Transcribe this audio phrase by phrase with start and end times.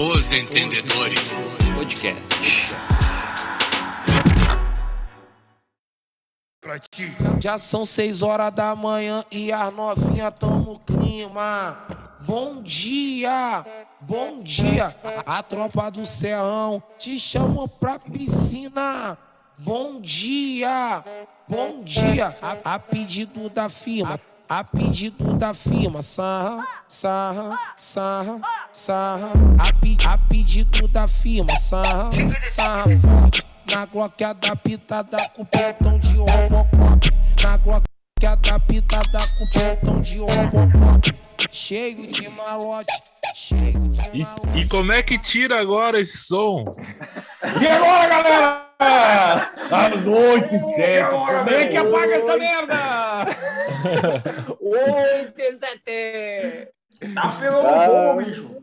[0.00, 1.28] Os Entendedores
[1.74, 2.34] Podcast.
[7.38, 11.76] Já são seis horas da manhã e as novinhas no clima.
[12.22, 13.62] Bom dia,
[14.00, 14.96] bom dia.
[15.26, 19.18] A tropa do Serrão te chama pra piscina.
[19.58, 21.04] Bom dia,
[21.46, 22.38] bom dia.
[22.40, 26.00] A, a pedido da firma, a pedido da firma.
[26.00, 28.40] Sarra, sarra, sarra,
[28.72, 29.32] sarra.
[29.58, 31.50] A, pe, a pedido da firma.
[31.58, 32.10] Sarra,
[32.44, 33.44] sarra forte.
[33.70, 37.10] Na Glock adaptada com petão de Robocop.
[37.42, 37.84] Na Glock
[38.26, 41.14] adaptada com petão de Robocop.
[41.50, 42.92] Cheio de malote,
[43.34, 44.58] cheio de E, malote.
[44.58, 46.64] e como é que tira agora esse som?
[47.60, 49.50] E agora, galera?
[49.70, 51.10] Às 8 e 7.
[51.10, 52.76] Como é que apaga essa merda?
[54.60, 56.68] 8 e 7.
[57.00, 57.86] Tá pegando Ah.
[57.86, 58.60] fogo, bicho.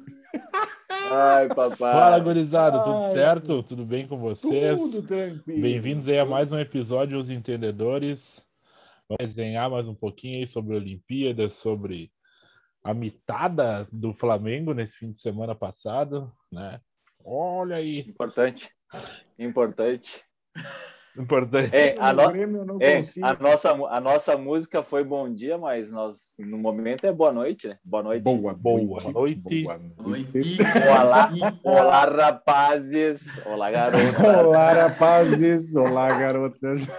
[1.12, 1.94] Ai, papai.
[1.94, 3.63] Fala, gurizada, tudo Ai, certo?
[3.63, 4.79] Tudo bem com vocês?
[4.79, 5.62] Tudo tranquilo.
[5.62, 8.46] Bem-vindos aí a mais um episódio Os Entendedores.
[9.10, 12.12] Vamos desenhar mais um pouquinho aí sobre a Olimpíada, sobre
[12.84, 16.79] a mitada do Flamengo nesse fim de semana passado, né?
[17.26, 18.70] Olha aí, Importante.
[19.40, 20.22] Importante.
[21.18, 21.76] Importante.
[21.76, 26.18] É, a, No Grêmio é, a, nossa, a nossa música foi bom dia, mas nós,
[26.37, 27.77] no momento é boa noite, né?
[27.84, 28.21] Boa noite.
[28.23, 29.63] Boa, Boa noite.
[29.63, 30.57] Boa Noite.
[30.99, 31.29] Olá,
[31.63, 33.26] olá, rapazes.
[33.45, 34.48] Olá, garota.
[34.48, 35.76] Olá, rapazes.
[35.76, 36.88] Olá, garotas.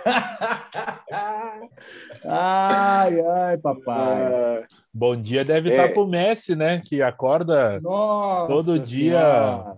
[2.24, 4.64] Ai, ai, papai.
[4.92, 5.76] Bom dia deve É.
[5.76, 6.80] estar pro Messi, né?
[6.84, 9.76] Que acorda Nossa Todo dia- Senhora.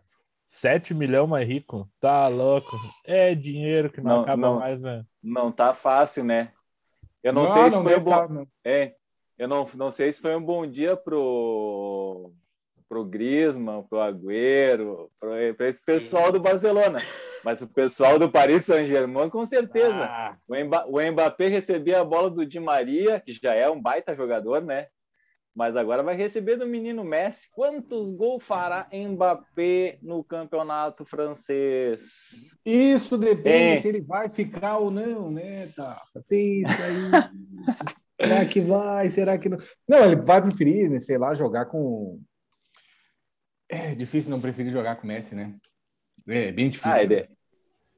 [0.53, 1.89] 7 milhões mais rico.
[2.01, 2.77] Tá louco.
[3.05, 4.59] É dinheiro que não, Não, acaba não.
[4.59, 5.05] mais, né?
[5.23, 6.51] não tá fácil, né?
[7.23, 8.11] Eu não, Não, sei se não foi um bom.
[8.11, 8.47] tá, não.
[8.65, 8.95] É,
[9.39, 12.33] eu não, não sei se foi um bom dia pro
[12.89, 16.99] pro Griezmann, pro Agüero, pro, pra esse pessoal do Barcelona,
[17.45, 19.95] mas pro pessoal do Paris Saint-Germain com certeza.
[20.03, 23.81] Ah, O, Mba, o Mbappé recebia a bola do Di Maria, que já é um
[23.81, 24.89] baita jogador, né?
[25.55, 27.51] Mas agora vai receber do menino Messi.
[27.53, 32.03] Quantos gols fará Mbappé no campeonato francês?
[32.65, 33.77] isso depende É.
[33.77, 36.01] se ele vai ficar ou não, né, tá?
[36.29, 37.11] Tem isso aí.
[38.21, 39.11] Será que vai?
[39.11, 39.59] Será que não?
[39.89, 42.21] Não, ele vai preferir, né, sei lá, jogar com.
[43.69, 45.57] É difícil não preferir jogar com o Messi, né?
[46.29, 46.93] É bem difícil.
[46.93, 47.29] Ah, ele...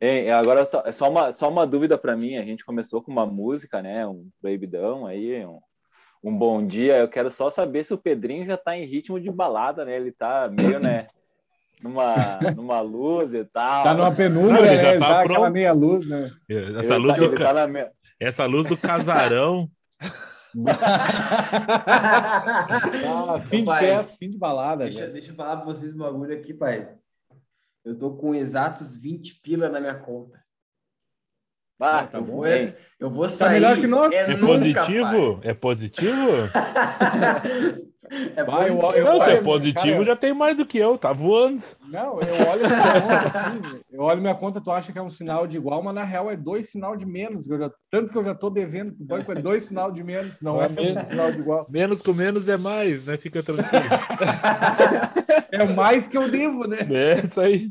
[0.01, 2.37] É, agora só, é só uma, só uma dúvida para mim.
[2.37, 4.07] A gente começou com uma música, né?
[4.07, 5.61] Um proibidão aí, um,
[6.23, 6.99] um bom dia.
[6.99, 9.97] Eu quero só saber se o Pedrinho já tá em ritmo de balada, né?
[9.97, 11.07] Ele tá meio, né?
[11.83, 12.15] Numa,
[12.57, 13.83] numa luz e tal.
[13.85, 14.91] Tá numa penumbra, Não, né?
[14.93, 16.31] Ele tá tá aquela meia luz, né?
[16.79, 17.91] Essa ele luz, tá, do, ele ca- tá na me-
[18.21, 19.69] essa luz do casarão.
[23.07, 24.85] Ah, fim de Pai, festa, fim de balada.
[24.85, 25.13] Deixa, velho.
[25.13, 26.89] deixa eu falar pra vocês um bagulho aqui, pai.
[27.85, 30.42] Eu tô com exatos 20 pila na minha conta.
[31.83, 32.75] Ah, Tá eu, bom, vou, hein?
[33.01, 33.53] eu vou sair.
[33.53, 34.13] melhor que nós.
[34.15, 35.41] É nunca, positivo?
[35.43, 36.27] É positivo?
[36.53, 37.83] pai.
[38.37, 38.99] É Vai, eu- positivo.
[38.99, 41.63] eu- Não, se é positivo, cara, já tem mais do que eu, tá voando.
[41.89, 45.09] Não, eu olho minha conta assim, eu olho minha conta, tu acha que é um
[45.09, 47.49] sinal de igual, mas na real é dois sinal de menos.
[47.49, 50.43] eu já- tanto que eu já tô devendo pro banco, é dois sinal de menos,
[50.43, 50.67] não é
[51.03, 51.67] um sinal de igual.
[51.71, 53.17] Menos com menos é mais, né?
[53.17, 53.71] Fica tranquilo.
[55.51, 56.79] É mais que eu devo, né?
[56.91, 57.71] É isso aí.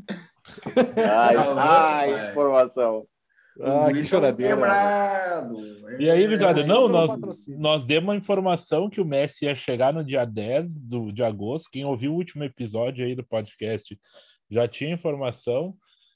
[0.96, 2.30] Ai, Tá ai, pai.
[2.30, 3.04] informação.
[3.60, 4.54] Ah, que choradeira.
[4.54, 5.56] Quebrado.
[5.98, 10.04] E aí, É, não, nós, nós demos uma informação que o Messi ia chegar no
[10.04, 11.68] dia 10 do, de agosto.
[11.70, 13.98] Quem ouviu o último episódio aí do podcast
[14.50, 15.74] já tinha informação.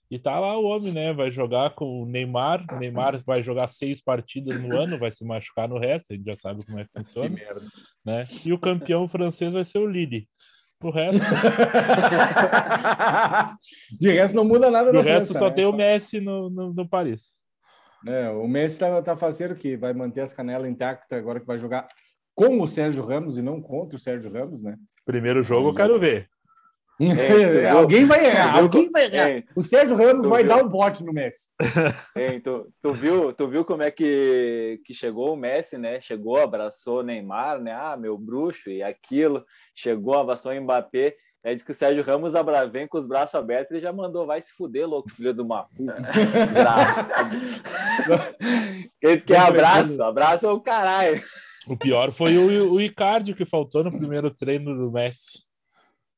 [0.09, 1.13] E tá lá o homem, né?
[1.13, 2.65] Vai jogar com o Neymar.
[2.73, 6.27] O Neymar vai jogar seis partidas no ano, vai se machucar no resto, a gente
[6.27, 7.63] já sabe como é que Que funciona, merda.
[8.05, 8.23] né?
[8.45, 10.29] E o campeão francês vai ser o Lille.
[10.83, 11.23] O resto,
[13.99, 15.55] De resto, não muda nada o na resto França, só né?
[15.55, 17.35] tem o Messi no, no, no Paris.
[18.07, 19.77] É, o Messi tá, tá fazendo o quê?
[19.77, 21.89] Vai manter as canelas intactas agora que vai jogar
[22.35, 24.77] com o Sérgio Ramos e não contra o Sérgio Ramos, né?
[25.05, 26.29] Primeiro jogo eu quero ver.
[27.01, 27.09] É,
[27.71, 29.31] alguém vai errar, alguém vai errar.
[29.31, 30.57] Ei, O Sérgio Ramos vai viu?
[30.57, 31.51] dar um bote no Messi.
[32.17, 36.01] Hein, tu, tu, viu, tu viu como é que, que chegou o Messi, né?
[36.01, 37.73] Chegou, abraçou o Neymar, né?
[37.73, 39.45] Ah, meu bruxo e aquilo.
[39.75, 41.15] Chegou, abraçou o Mbappé.
[41.45, 44.27] Aí disse que o Sérgio Ramos abra- vem com os braços abertos ele já mandou,
[44.27, 45.69] vai se fuder, louco, filho do uma.
[49.01, 51.23] Ele quer abraço, abraço é o caralho.
[51.69, 55.46] O pior foi o, o Icardi que faltou no primeiro treino do Messi.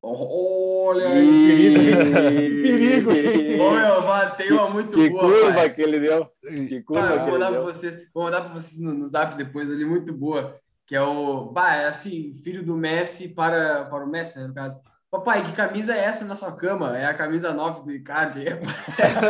[0.02, 2.62] Olha aí.
[2.62, 3.10] Perigo.
[3.58, 5.70] Meu, bateu uma muito Que boa, curva pai.
[5.74, 6.30] que ele deu.
[6.42, 7.64] Que curva que vou deu.
[7.64, 10.56] vocês, vou mandar pra vocês no, no zap depois ali, muito boa.
[10.86, 11.46] Que é o.
[11.46, 14.78] Bah, é assim, filho do Messi para, para o Messi, né, no caso.
[15.10, 16.96] Papai, que camisa é essa na sua cama?
[16.96, 18.44] É a camisa 9 do Icardi.
[18.94, 19.26] Parece,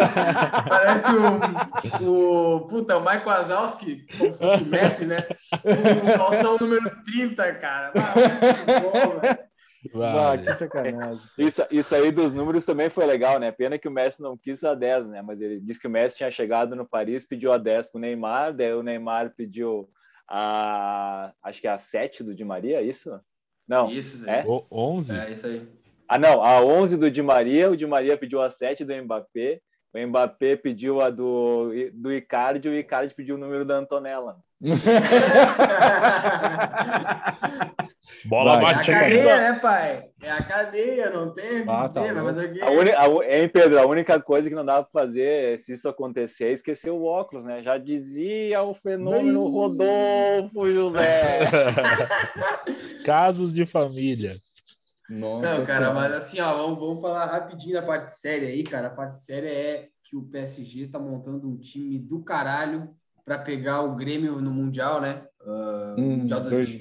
[0.69, 1.07] parece
[2.05, 2.67] o, o.
[2.67, 5.25] Puta, o Michael Wazowski, como se fosse o Messi, né?
[5.55, 7.93] O calção número 30, cara.
[7.95, 9.21] Ah, muito bom,
[9.95, 10.39] Ah, Vai.
[10.39, 11.29] que sacanagem.
[11.39, 13.53] Isso, isso aí dos números também foi legal, né?
[13.53, 15.23] Pena que o Messi não quis a 10, né?
[15.23, 18.53] Mas ele disse que o Messi tinha chegado no Paris, pediu a 10 pro Neymar,
[18.53, 19.89] daí o Neymar pediu
[20.29, 21.33] a.
[21.43, 23.19] Acho que a 7 do Di Maria, isso?
[23.67, 23.91] Não.
[23.91, 24.45] Isso, É?
[24.47, 25.15] O 11?
[25.15, 25.69] É isso aí.
[26.09, 29.61] Ah, não, a 11 do Di Maria, o Di Maria pediu a 7 do Mbappé,
[29.95, 34.39] o Mbappé pediu a do, do Icardi, o Icardi pediu o número da Antonella.
[38.25, 40.11] Bola Vai, É a bate cadeia, né, pai?
[40.23, 42.03] É a cadeia, não tem Ah, tá?
[42.63, 45.89] A uni, a, hein, Pedro, a única coisa que não dava pra fazer se isso
[45.89, 47.63] acontecer é esquecer o óculos, né?
[47.63, 49.47] Já dizia o fenômeno.
[49.47, 51.41] Rodolfo José.
[53.05, 54.37] Casos de família.
[55.09, 55.95] Nossa Não, cara, Senhora.
[55.95, 58.89] mas assim, ó, vamos, vamos falar rapidinho da parte séria aí, cara.
[58.89, 62.91] A parte séria é que o PSG tá montando um time do caralho
[63.25, 65.25] para pegar o Grêmio no Mundial, né?
[65.41, 66.77] Ah, Hum, mundial dois-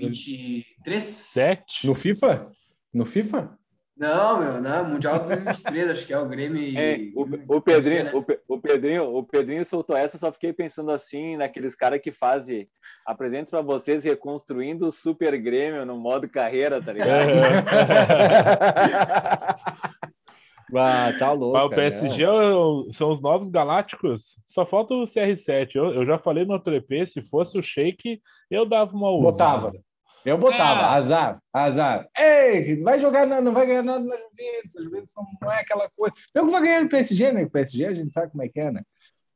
[0.88, 1.04] 2023.
[1.04, 1.86] Sete?
[1.86, 2.52] No FIFA?
[2.94, 3.58] No FIFA?
[3.96, 6.78] Não, meu, não, Mundial 2023, acho que é o Grêmio e.
[6.78, 8.12] É, o, e o Pedrinho, né?
[8.14, 8.24] o,
[8.54, 12.70] o Pedrinho, o Pedrinho soltou essa, só fiquei pensando assim naqueles caras que fazem,
[13.08, 17.28] apresento para vocês reconstruindo o Super Grêmio no modo carreira, tá ligado?
[20.76, 21.58] ah, tá louco.
[21.58, 24.36] Mas o PSG é o- são os novos galácticos.
[24.48, 25.74] Só falta o CR7.
[25.76, 29.32] Eu, eu já falei no outro EP, se fosse o Shake, eu dava uma usada.
[29.32, 29.87] Botava.
[30.28, 30.94] Eu botava, Ah.
[30.96, 32.08] azar, azar.
[32.20, 34.76] Ei, vai jogar, na- não vai ganhar nada na Juventus.
[34.78, 36.14] A Juventus não é aquela coisa.
[36.36, 37.44] Não que vai ganhar no PSG, né?
[37.46, 38.82] O PSG a gente sabe como é que é, né?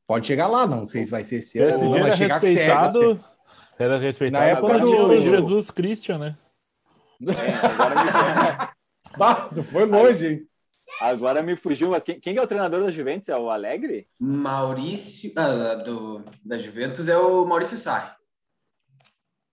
[0.06, 1.84] Pode chegar lá, não sei se vai ser esse ano.
[1.84, 2.52] Não era vai chegar com CR.
[2.52, 3.24] respeitado.
[3.78, 6.34] Era respeitado Na época do- Jesus Christian, né?
[7.26, 10.46] É, agora, me, Bah, tu foi longe, hein?
[11.00, 11.98] agora me fugiu.
[12.02, 13.28] Quem, quem é o treinador da Juventus?
[13.30, 14.06] É o Alegre?
[14.20, 15.32] Maurício.
[15.36, 18.10] Ah, do, da Juventus é o Maurício Sarri.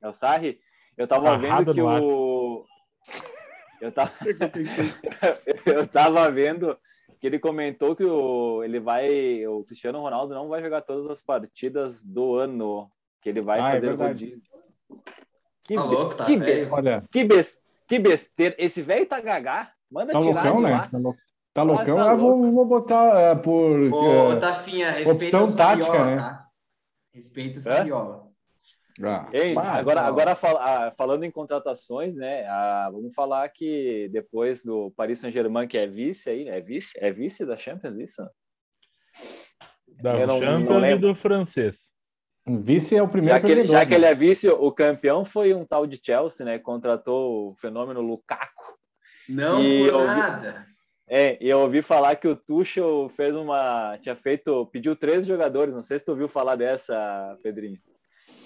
[0.02, 0.60] É o Sarri?
[1.00, 2.66] Eu tava Amarrado vendo que o.
[3.80, 4.12] Eu tava...
[5.66, 6.78] eu tava vendo
[7.22, 8.62] que ele comentou que o...
[8.66, 9.48] ele vai.
[9.48, 12.92] O Cristiano Ronaldo não vai jogar todas as partidas do ano.
[13.22, 14.26] Que ele vai Ah, é fazer verdade.
[14.26, 14.42] rodízio.
[15.66, 16.38] Que, Tá be- louco, tá que,
[16.70, 17.58] Olha, que, bes-
[17.88, 18.56] que besteira.
[18.58, 19.72] Esse velho tá gagá.
[19.90, 20.72] Manda tá tirar loucão, de né?
[20.72, 20.88] lá.
[20.88, 21.16] Tá, lou-
[21.54, 21.96] tá loucão.
[21.96, 23.94] tá ah, vou, vou botar é, por.
[23.94, 26.18] Ô, é, Tafinha, opção tática, né?
[26.18, 26.46] Tá?
[27.14, 28.29] Respeita o Hã?
[29.02, 30.08] Ah, Ei, pá, agora, não.
[30.10, 32.46] agora fal- ah, falando em contratações, né?
[32.48, 37.12] ah, vamos falar que depois do Paris Saint-Germain, que é vice aí, é vice, é
[37.12, 38.22] vice da Champions, isso?
[40.02, 41.08] Da não- não Champions e lembro.
[41.10, 41.94] do francês.
[42.48, 43.96] Vice é o primeiro Já que, ele, já que né?
[43.98, 46.58] ele é vice, o campeão foi um tal de Chelsea, né?
[46.58, 48.64] Contratou o fenômeno Lukaku.
[49.28, 50.66] Não E por eu vi- nada.
[51.08, 53.98] É, e eu ouvi falar que o Tuchel fez uma.
[54.00, 54.66] Tinha feito.
[54.68, 55.76] Pediu três jogadores.
[55.76, 57.78] Não sei se tu ouviu falar dessa, Pedrinho.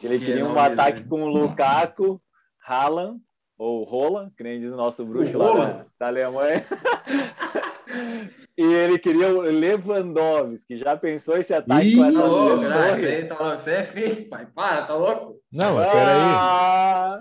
[0.03, 1.05] Ele Que queria um nome, ataque né?
[1.09, 2.21] com o Lukaku,
[2.67, 3.19] Haaland,
[3.57, 6.65] ou Roland, que nem diz o nosso bruxo O lá da, Alemanha.
[8.57, 10.77] e ele queria o Lewandowski.
[10.77, 12.93] Já pensou esse ataque Ih, com Tá essas louco, né?
[12.93, 13.69] Isso aí tá louco.
[13.69, 14.47] Aí é feio, pai.
[14.53, 15.39] Para, tá louco?
[15.51, 16.05] Não, mas peraí.
[16.35, 17.19] Ah!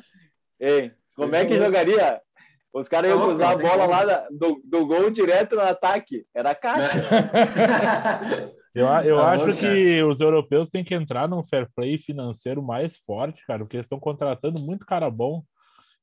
[0.59, 2.21] Ei, como é que jogaria?
[2.73, 5.55] Os caras Tá iam louco, usar a não bola lá da- do, do gol direto
[5.57, 6.25] no ataque.
[6.35, 6.91] Era caixa.
[8.75, 11.99] Eu, a- eu Tá acho louco, que os europeus têm que entrar num fair play
[11.99, 15.43] financeiro mais forte, cara, porque eles estão contratando muito cara bom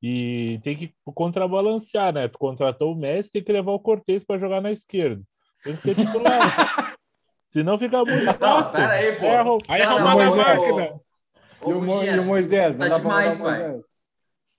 [0.01, 2.27] e tem que contrabalancear, né?
[2.27, 5.21] Tu contratou o Messi, tem que levar o Cortez para jogar na esquerda.
[5.63, 6.39] Tem que ser titular.
[7.49, 8.79] Senão fica muito fácil.
[8.79, 9.25] aí, pô.
[9.25, 10.45] É, aí é Não, não, Moisés.
[10.45, 10.99] máquina.
[11.67, 12.77] E o, Mo- e o Moisés?
[12.77, 13.59] tá dá demais, o pai.
[13.63, 13.85] Moisés.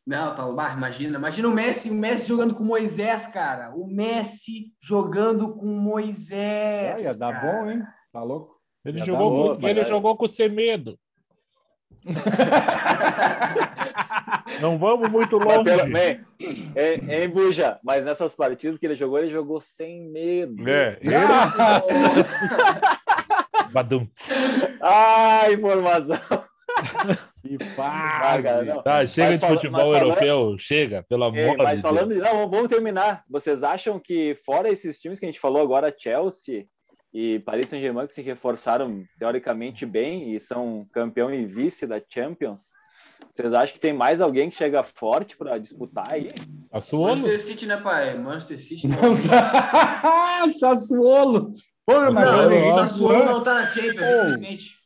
[0.07, 3.73] Não, tá, bah, imagina, imagina o Messi, o Messi jogando com Moisés, cara.
[3.77, 6.97] O Messi jogando com Moisés.
[6.97, 7.47] Ah, ia dar cara.
[7.47, 7.83] bom, hein?
[8.13, 8.59] Tá louco?
[8.85, 10.99] Ele Já jogou muito, louco, ele mas- jogou com Semedo.
[14.61, 15.65] Não vamos muito Mas longe.
[15.65, 16.21] pelo- bem,
[16.75, 20.69] é, é em Buja, mas nessas partidas que ele jogou, ele jogou sem medo.
[20.69, 21.17] É, ele...
[21.19, 22.81] Nossa Senhora,
[23.73, 24.07] Badum.
[24.81, 26.19] Ah, informação.
[27.43, 28.83] que Ah, cara, fase.
[28.83, 31.83] Tá, chega Mas de fala- futebol mas falando- europeu, chega, pelo amor É, mas de
[31.83, 32.23] falando Deus.
[32.23, 32.29] de.
[32.33, 33.25] Não, vamos terminar.
[33.29, 36.67] Vocês acham que, fora esses times que a gente falou agora, Chelsea
[37.13, 42.71] e Paris Saint-Germain, que se reforçaram teoricamente bem e são campeão e vice da Champions,
[43.33, 46.29] vocês acham que tem mais alguém que chega forte para disputar aí?
[46.73, 47.09] Sassuolo?
[47.11, 48.17] Manchester City, né, pai?
[48.19, 48.89] Manchester City.
[48.89, 51.53] Não, Sa- Sassuolo.
[51.87, 54.81] Pô, mas Não, o Sassuolo não tá na Champions, infelizmente.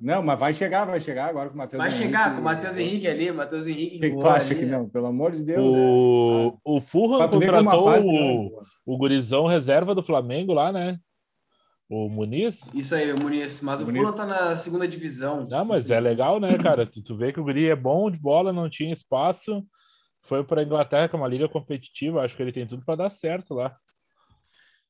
[0.00, 2.04] Não, mas vai chegar, vai chegar agora com o Matheus Vai Henrique.
[2.04, 3.96] chegar com o Matheus Henrique ali, Matheus Henrique.
[3.96, 4.76] O que, que tu acha ali, que né?
[4.76, 4.88] não?
[4.88, 5.74] Pelo amor de Deus.
[5.74, 8.50] O, o Fulham contratou fase o, não-
[8.84, 10.98] o gurizão reserva do Flamengo lá, né?
[11.88, 12.72] O Muniz.
[12.74, 13.60] Isso aí, o Muniz.
[13.60, 14.10] Mas o Muniz.
[14.10, 15.46] Fulham tá na segunda divisão.
[15.48, 16.86] Não, mas é legal, né, cara?
[16.86, 19.62] Tu, tu vê que o guri é bom de bola, não tinha espaço.
[20.22, 22.22] Foi para Inglaterra, que é uma liga competitiva.
[22.22, 23.76] Acho que ele tem tudo para dar certo lá.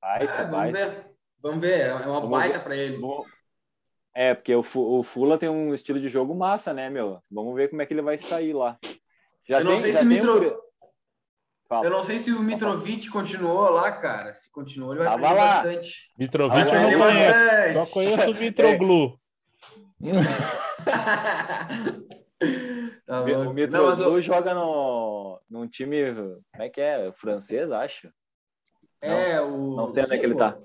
[0.03, 1.07] É, tá, vamos ver.
[1.43, 1.81] Vamos ver.
[1.81, 2.65] É uma Vamos baita ver.
[2.65, 2.99] pra ele.
[2.99, 3.25] Bom,
[4.15, 7.21] É, porque o, o Fula tem um estilo de jogo massa, né, meu?
[7.31, 8.79] Vamos ver como é que ele vai sair lá.
[9.49, 10.55] Já Eu não sei já se o tem um guri-
[11.68, 11.87] Fala.
[11.87, 14.35] Eu não sei se o Mitrovic continuou lá, cara.
[14.35, 15.54] Se continuou, ele vai Tava aprender lá.
[15.54, 16.11] bastante.
[16.18, 17.33] Mitrovic Ah, eu não conheço.
[17.33, 17.73] bastante.
[17.73, 19.18] Só conheço o Mitroglu.
[23.06, 23.54] tá O louco.
[23.54, 27.12] Mitro Não, joga no, num time, como é que é?
[27.12, 28.11] Francês, acho.
[29.00, 29.76] É, o.
[29.76, 30.56] Não sei onde é que ele tá.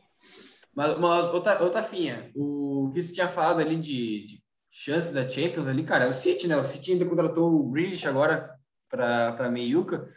[0.73, 5.27] Mas, mas ô, ô, Tafinha, o que tu tinha falado ali de, de chances da
[5.27, 6.55] Champions ali, cara, é o City, né?
[6.57, 8.49] O City ainda contratou o Grealish agora
[8.89, 10.07] para para meiuca.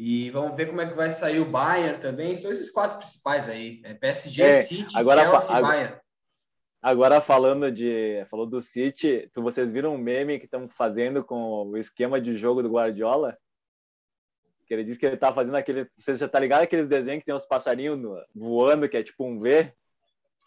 [0.00, 2.36] E vamos ver como é que vai sair o Bayern também.
[2.36, 3.80] São esses quatro principais aí.
[3.84, 5.96] É PSG, É, City, agora Chelsea e agora- Bayern.
[6.80, 11.66] Agora falando de falou do City, tu, vocês viram um meme que estão fazendo com
[11.66, 13.36] o esquema de jogo do Guardiola?
[14.68, 17.26] Que ele disse que ele tá fazendo aquele, vocês já tá ligado aqueles desenhos que
[17.26, 19.72] tem os passarinhos no- voando, que é tipo um V,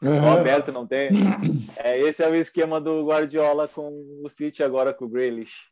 [0.02, 0.40] o Aham.
[0.40, 1.10] aberto não tem.
[1.84, 3.90] É, esse é o esquema do Guardiola com
[4.24, 5.71] o City agora com o Grealish.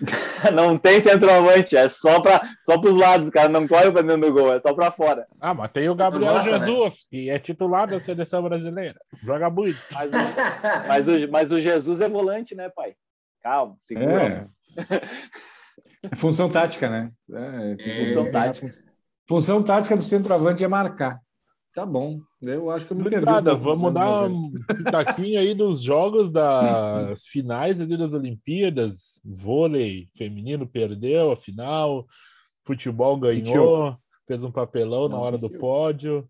[0.52, 4.32] Não tem centroavante, é só para só pros lados, cara, não corre pra dentro do
[4.32, 5.26] gol, é só para fora.
[5.40, 6.66] Ah, mas tem o Gabriel Nossa, né?
[6.66, 8.98] Jesus, que é titular da seleção brasileira.
[9.22, 9.78] Joga muito.
[9.92, 10.16] Mas o,
[10.88, 12.94] mas o, mas o Jesus é volante, né, pai?
[13.42, 14.50] Calma, segura.
[14.80, 15.34] É.
[16.10, 17.10] É função tática, né?
[17.32, 18.66] É, É, função tática.
[19.28, 21.20] Função tática do centroavante é marcar.
[21.74, 22.20] Tá bom.
[22.40, 23.26] Eu acho que eu me perdi.
[23.28, 29.20] um vamos dar um pitaquinho aí dos jogos das finais ali das Olimpíadas.
[29.24, 32.06] Vôlei feminino perdeu a final,
[32.64, 33.98] futebol ganhou, Sentiu.
[34.24, 35.60] fez um papelão na Não hora do sentiu.
[35.60, 36.28] pódio,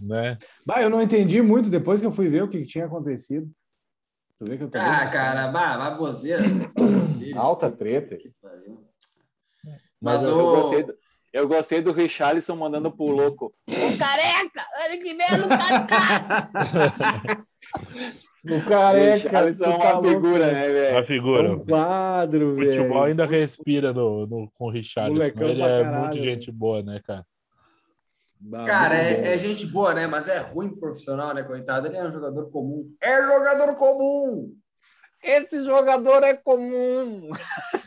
[0.00, 0.38] né?
[0.64, 3.50] Bah, eu não entendi muito depois que eu fui ver o que, tinha acontecido.
[4.38, 6.44] Tu vê que eu tô Ah, cara, bah, baboseira.
[7.36, 8.16] Alta treta.
[10.00, 10.56] Mas Mas Eu o.
[10.56, 10.94] gostei, do,
[11.36, 13.52] eu gostei do Richarlison mandando pro louco.
[13.68, 15.96] O careca, ano que vem no careca.
[18.44, 19.24] O careca.
[19.24, 20.98] Richarlison é uma tá figura, né, A velho?
[20.98, 21.52] É figura.
[21.52, 22.72] um quadro, O velho.
[22.74, 25.10] futebol ainda respira no, no, com o Richard.
[25.12, 27.26] Molecão Ele pra é caralho, muito gente boa, né, cara?
[28.38, 30.06] Bah, Cara, é, é gente boa, né?
[30.06, 31.86] Mas é ruim profissional, né, coitado?
[31.86, 32.90] Ele é um jogador comum.
[33.00, 34.52] É jogador comum!
[35.22, 37.30] Esse jogador é comum.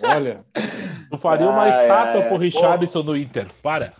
[0.03, 0.43] Olha,
[1.09, 2.37] Tu faria uma Ai, estátua ai, pro.
[2.37, 3.47] Richardson no Inter.
[3.61, 3.93] Para.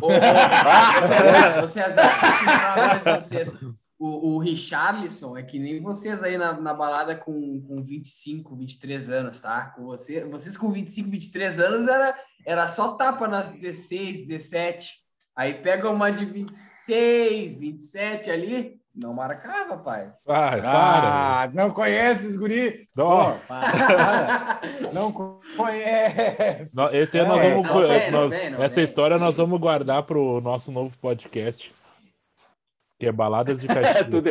[0.00, 3.52] Ô, ô, ô, eu falar uma coisa pra vocês.
[3.96, 9.08] O, o Richarlison é que nem vocês aí na, na balada com, com 25, 23
[9.08, 9.66] anos, tá?
[9.66, 14.92] Com você, vocês com 25, 23 anos era, era só tapa nas 16, 17.
[15.36, 20.12] Aí pega uma de 26, 27 ali, não marcava, pai.
[20.24, 21.42] Vai, para.
[21.42, 22.88] ah, não conhece os guri?
[22.96, 23.40] Nossa.
[23.40, 24.60] Pô, para.
[24.92, 26.74] Não conhece.
[26.92, 27.68] Esse aí É, nós vamos.
[28.12, 28.84] nós- essa vem.
[28.84, 31.74] história nós vamos guardar pro nosso novo podcast.
[33.00, 34.08] Que é Baladas de É Caxias.
[34.08, 34.22] tudo,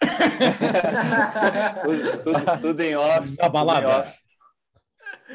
[1.82, 3.28] tudo, tudo, tudo em off.
[3.36, 3.86] Da balada.
[3.88, 4.18] em off.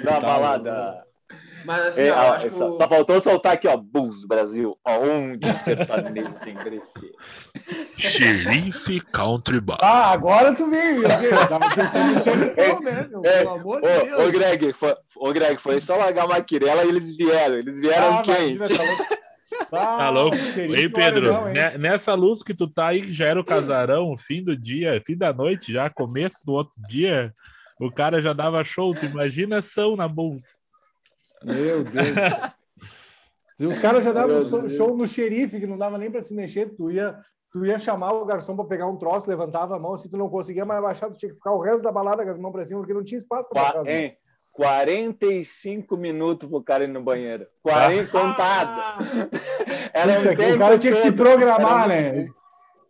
[0.03, 1.10] Da Tá balada.
[1.65, 3.77] Mas assim, É, ó, ó, acho que só, o- só faltou soltar aqui, ó.
[3.77, 4.77] Bulls Brasil.
[4.85, 7.11] Aonde o sertanejo tem crescido.
[7.97, 9.77] Xerife Country Bar.
[9.81, 11.03] Ah, agora tu veio.
[11.03, 13.07] Eu, eu tava pensando no xerifão, né?
[13.09, 13.21] meu?
[13.25, 14.27] É, Pelo amor de Deus.
[14.27, 17.55] ô, Greg, foi, ô, Greg, foi só largar uma quirela e eles vieram.
[17.55, 18.57] Eles vieram Ah, quem?
[18.57, 19.05] tá louco.
[19.73, 20.37] Ah, Tá louco?
[20.37, 21.53] xerife, Ei, Pedro, não, hein?
[21.53, 25.01] ne- nessa luz que tu tá aí, que já era o casarão, fim do dia,
[25.05, 27.33] fim da noite, já começo do outro dia,
[27.79, 28.93] o cara já dava show.
[28.95, 30.47] Tu imagina ação na bolsa.
[31.43, 32.07] Meu Deus.
[33.73, 34.73] Os caras já davam Deus.
[34.73, 37.15] show no xerife, que não dava nem para se mexer, tu ia,
[37.51, 40.29] tu ia chamar o garçom para pegar um troço, levantava a mão, se tu não
[40.29, 42.65] conseguia mais abaixar, tu tinha que ficar o resto da balada com as mãos para
[42.65, 43.93] cima, porque não tinha espaço para Qua- baixar as mãos.
[43.95, 44.17] hein?
[44.51, 47.45] 45 minutos pro cara ir no banheiro.
[47.63, 49.05] 40 contado.
[49.93, 50.35] Era um Ah!
[50.35, 51.17] Puta, o cara tinha que se todo.
[51.17, 52.27] programar, Era- né?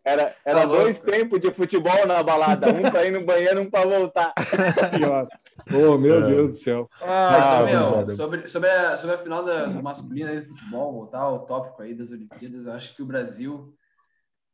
[0.03, 2.67] Era, era Tá dois tempos de futebol na balada.
[2.74, 4.34] Um pra ir no banheiro, um pra voltar.
[4.98, 5.27] Pior.
[5.72, 6.27] Oh, meu É.
[6.27, 6.89] Deus do céu.
[7.00, 10.91] Mas, Ah, meu, sobre, sobre, a, sobre a final da, do masculino aí do futebol,
[10.93, 13.74] voltar ao tópico aí das Olimpíadas, eu acho que o Brasil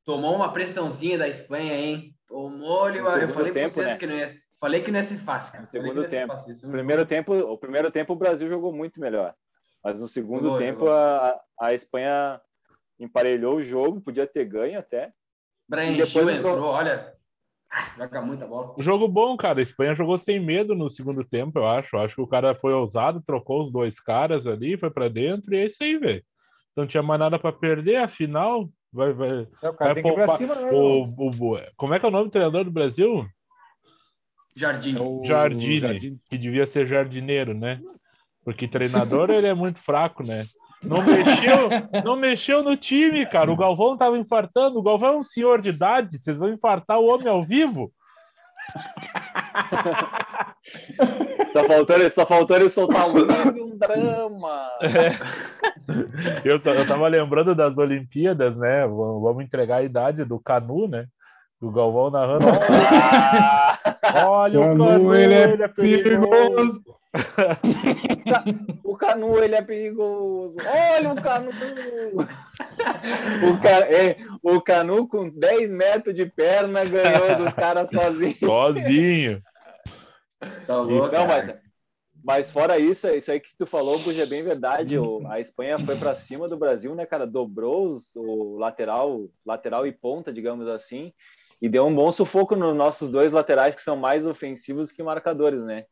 [0.06, 2.14] tomou uma pressãozinha da Espanha, hein?
[2.28, 3.18] Tomou-lhe No uma...
[3.18, 3.98] Eu falei pra tempo, vocês né?
[3.98, 4.36] que não ia...
[4.60, 5.62] Falei que não ia ser fácil, cara.
[5.62, 6.34] No que segundo não ia ser tempo.
[6.34, 6.52] fácil.
[6.52, 9.34] É primeiro jogo- tempo, o primeiro tempo o Brasil jogou muito melhor.
[9.84, 10.94] Mas no segundo Jogou, tempo jogou.
[10.94, 12.42] a, a Espanha
[13.00, 15.14] emparelhou o jogo, podia ter ganho até.
[15.68, 17.14] Brian depois Gil entrou- entrou, olha...
[17.98, 18.74] Joga muita bola.
[18.80, 19.60] Jogo bom, cara.
[19.60, 21.96] A Espanha jogou sem medo no segundo tempo, eu acho.
[21.96, 25.54] Eu acho que o cara foi ousado, trocou os dois caras ali, foi pra dentro
[25.54, 26.24] e é isso aí, velho.
[26.76, 29.48] Não tinha mais nada pra perder, afinal, vai, vai.
[29.62, 30.72] É, o cara Vai tem que ir pra poupar cima, né?
[30.72, 33.28] O, o- o- como é que é o nome do treinador do Brasil?
[34.56, 34.98] Jardim.
[34.98, 36.20] É o- Jardine, o Jardine.
[36.30, 37.82] que devia ser jardineiro, né?
[38.44, 40.46] Porque treinador ele é muito fraco, né?
[40.84, 41.70] Não mexeu,
[42.06, 43.52] não mexeu no time, cara.
[43.52, 44.80] O Galvão tava infartando.
[44.80, 46.18] O Galvão é um senhor de idade.
[46.18, 47.92] Vocês vão infartar o homem ao vivo?
[51.68, 54.70] Faltou, ele- só faltou ele soltar um, "Live um drama.
[56.46, 58.82] Eu, só- eu tava lembrando das Olimpíadas, né?
[58.86, 61.06] Vamos vamos entregar a idade do Canu, né?
[61.60, 62.46] Do Galvão narrando.
[62.48, 63.80] Ah,
[64.28, 66.82] Olha o Canu, Canu, ele ele é é, perigoso.
[68.84, 70.58] O Canu, ele é perigoso.
[70.96, 71.52] Olha o Canu.
[73.50, 73.70] O, ca...
[73.92, 78.38] é, o Canu com 10 metros de perna ganhou dos caras sozinho.
[78.40, 79.42] Sozinho.
[80.66, 81.28] Tá louco, Não, cara.
[81.28, 81.64] mas,
[82.24, 84.98] mas fora isso, isso aí que tu falou, Buja, é bem verdade.
[84.98, 87.26] O, a Espanha foi para cima do Brasil, né, cara?
[87.26, 91.12] Dobrou os, o lateral, lateral e ponta, digamos assim,
[91.62, 95.64] e deu um bom sufoco nos nossos dois laterais, que são mais ofensivos que marcadores,
[95.64, 95.86] né?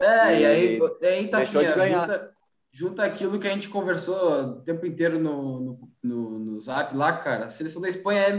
[0.00, 2.00] É, e aí, E aí tá deixou de Tafinha, ganhar.
[2.06, 2.34] junta,
[2.72, 7.18] junta aquilo que a gente conversou o tempo inteiro no, no, no, no Zap lá,
[7.18, 7.46] cara.
[7.46, 8.34] A seleção da Espanha é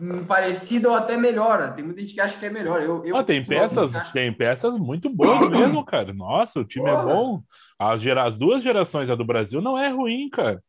[0.00, 1.74] hum, parecida ou até melhor.
[1.74, 2.82] Tem muita gente que acha que é melhor.
[2.82, 6.12] Eu, eu Ah, tem peças, acho- tem peças muito boas mesmo, cara.
[6.14, 7.04] Nossa, o time é Porra.
[7.04, 7.42] bom.
[7.78, 10.62] As, gera- as duas gerações, a do Brasil não é ruim, cara.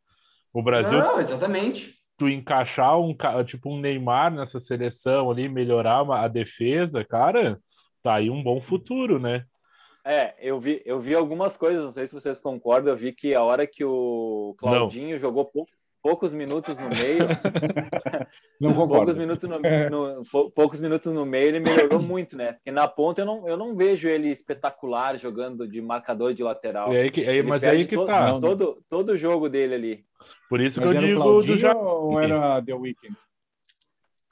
[0.54, 2.00] O Brasil, Não, exatamente.
[2.18, 7.60] tu encaixar um tipo um Neymar nessa seleção ali, melhorar uma- a defesa, cara,
[8.04, 9.46] tá aí um bom futuro, né?
[10.10, 13.36] É, eu vi, eu vi algumas coisas, não sei se vocês concordam, eu vi que
[13.36, 15.68] a hora que o Claudinho jogou pou-
[16.02, 17.20] poucos minutos no meio,
[18.60, 19.18] Não poucos concordo.
[19.20, 22.54] minutos no, no- pou- poucos minutos no meio, ele melhorou muito, né?
[22.54, 26.92] Porque na ponta eu não, eu não vejo ele espetacular jogando de marcador de lateral.
[26.94, 28.40] E aí que, aí- Ele mas aí que to- tá.
[28.40, 30.06] Todo, todo o jogo dele ali.
[30.50, 33.16] Por isso Mas que eu era o digo do Claudinho Ja- ou era The Weeknd?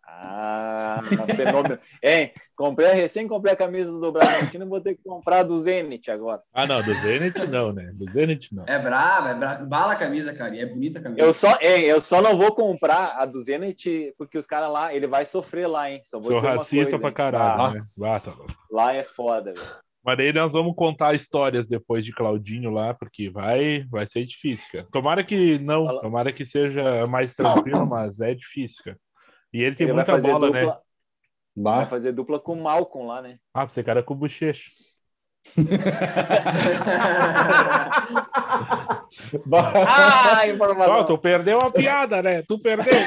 [0.09, 1.01] Ah,
[1.35, 1.77] fenômeno.
[2.01, 6.09] Hein, comprei, recém comprei a camisa do Bragantino e vou ter que comprar do Zenit
[6.09, 6.41] agora.
[6.53, 7.91] Ah, não, do Zenit não, né?
[7.93, 8.63] Do Zenit não.
[8.65, 9.65] É brava, é brava.
[9.65, 10.55] Bala a camisa, cara.
[10.55, 11.21] E é bonita a camisa.
[11.21, 14.95] Eu só, hein, eu só não vou comprar a do Zenit porque os caras lá,
[14.95, 15.99] ele vai sofrer lá, hein?
[16.03, 17.85] Só vou Sou racista coisa, pra caralho, Ah, né?
[18.01, 18.33] Ah, tá.
[18.71, 19.67] Lá é foda, velho.
[20.03, 24.65] Mas daí nós vamos contar histórias depois de Claudinho lá, porque vai, vai ser difícil,
[24.71, 24.87] cara.
[24.89, 28.97] Tomara que não, tomara que seja mais tranquilo, mas é difícil, cara.
[29.53, 30.77] E ele tem Ele muita bola, dupla, né?
[31.55, 33.39] vai fazer dupla com o Malcolm lá, né?
[33.53, 34.69] Ah, você cara com bochecha.
[39.45, 39.71] Bah.
[39.87, 41.05] Ah, informação.
[41.05, 42.41] tu perdeu a piada, né?
[42.43, 42.93] Tu perdeu.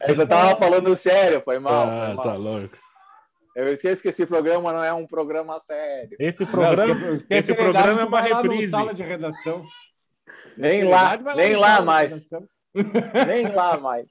[0.00, 1.88] É eu tava falando sério, foi mal.
[1.88, 2.24] ah, foi mal.
[2.24, 2.76] tá louco.
[3.54, 6.16] Eu esqueço que esse programa não é um programa sério.
[6.20, 8.70] Esse Não, programa, porque esse seriedade, programa é uma reprise.
[8.70, 9.64] Sala de redação.
[10.56, 12.12] Nem lá, nem lá mais.
[12.12, 12.46] redação.
[13.26, 14.06] Nem lá mais.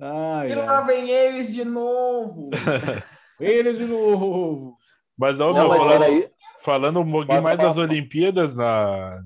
[0.00, 0.86] Ai, E lá ai.
[0.86, 2.50] vem eles de novo.
[3.40, 4.76] Eles de novo.
[5.18, 6.28] Mas, ó, Não, meu, mas falando, peraí.
[6.64, 9.22] falando um pouquinho mais das Olimpíadas, na...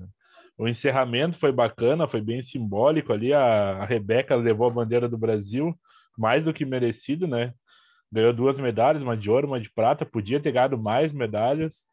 [0.57, 3.33] o encerramento foi bacana, foi bem simbólico ali.
[3.33, 5.73] A, a Rebeca levou a bandeira do Brasil,
[6.17, 7.53] mais do que merecido, né?
[8.11, 10.05] Ganhou duas medalhas, uma de ouro, uma de prata.
[10.05, 11.87] Podia ter ganhado mais medalhas.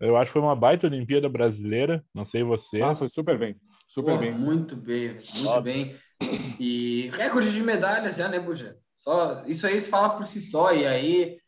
[0.00, 2.02] Eu acho que foi uma baita Olimpíada brasileira.
[2.14, 2.82] Não sei vocês.
[2.82, 3.56] Ah, foi super bem.
[3.86, 4.32] Super Pô, bem.
[4.32, 5.62] Muito bem, muito Óbvio.
[5.62, 5.96] bem.
[6.58, 8.76] E recorde de medalhas já, né, Buja?
[8.98, 10.72] Só, isso aí se fala por si só.
[10.74, 11.38] E aí,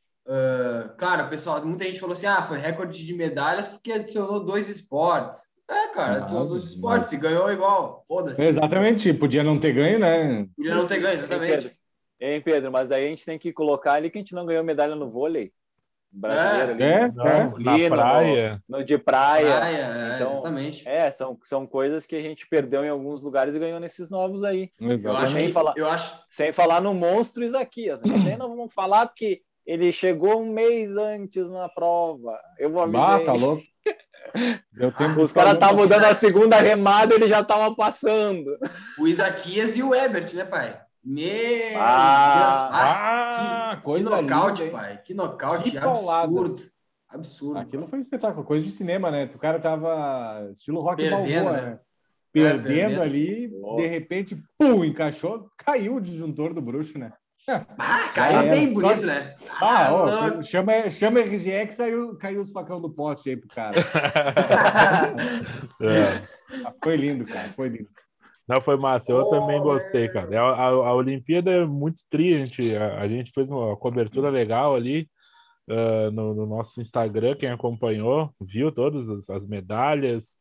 [0.99, 5.53] claro, pessoal, muita gente falou assim: ah, foi recorde de medalhas porque adicionou dois esportes.
[5.69, 8.03] É, cara, Ah, adicionou dois mas- esportes e ganhou igual.
[8.07, 8.43] Foda-se.
[8.43, 9.13] Exatamente.
[9.15, 10.47] Podia não ter ganho, né?
[10.57, 11.51] Podia não ter ganho, Hein, exatamente.
[11.53, 11.71] Pedro?
[12.21, 12.73] Hein, Pedro?
[12.73, 15.11] Mas daí a gente tem que colocar ali que a gente não ganhou medalha no
[15.11, 15.53] vôlei
[16.13, 16.83] brasileiro ali.
[16.83, 17.89] É, é.
[17.89, 18.63] na praia.
[18.69, 19.57] No de praia.
[19.57, 20.89] Praia, é, Então, exatamente.
[20.89, 24.45] É, são, são coisas que a gente perdeu em alguns lugares e ganhou nesses novos
[24.45, 24.71] aí.
[24.81, 25.47] Eu acho, Exatamente.
[25.47, 25.75] que, falar.
[25.77, 28.01] eu acho Sem falar no monstro Isaquias.
[28.03, 28.37] né?
[28.37, 32.39] Não vamos falar porque ele chegou um mês antes na prova.
[32.59, 33.63] Eu vou Bah, tá louco.
[34.73, 38.57] Deu tempo de Os caras estavam dando a segunda remada ele já tava passando.
[38.99, 40.81] o Isaquias e o Ebert, né, pai?
[41.05, 42.55] Meu Ah, Deus.
[42.73, 45.01] Ah, Ah, que, coisa que nocaute, linda, pai.
[45.05, 46.63] Que nocaute Que absurdo.
[47.09, 47.59] Absurdo.
[47.59, 49.29] Aquilo foi um espetáculo, coisa de cinema, né?
[49.35, 51.71] O cara tava estilo rock Perdendo, balboa, né?
[51.73, 51.79] né?
[52.33, 53.03] Perdendo, perdendo.
[53.03, 57.13] ali, de repente, pum, encaixou, caiu o disjuntor do bruxo, né?
[57.77, 58.51] Ah, caiu era.
[58.53, 59.35] bem bonito, Só- né?
[59.61, 60.45] Ah, Ah, ó, louco.
[60.45, 63.73] chama, chama RGE que saiu, caiu os facão do poste aí pro cara.
[65.83, 66.73] É.
[66.83, 67.89] Foi lindo, cara, foi lindo.
[68.49, 69.13] Não, foi massa.
[69.13, 70.41] Eu Oh, também gostei, cara.
[70.41, 72.35] A, a, a Olimpíada é muito tri.
[72.35, 75.09] A gente, a, a gente fez uma cobertura legal ali
[75.71, 77.37] ah, no, no nosso Instagram.
[77.37, 80.37] Quem acompanhou viu todas as, as medalhas,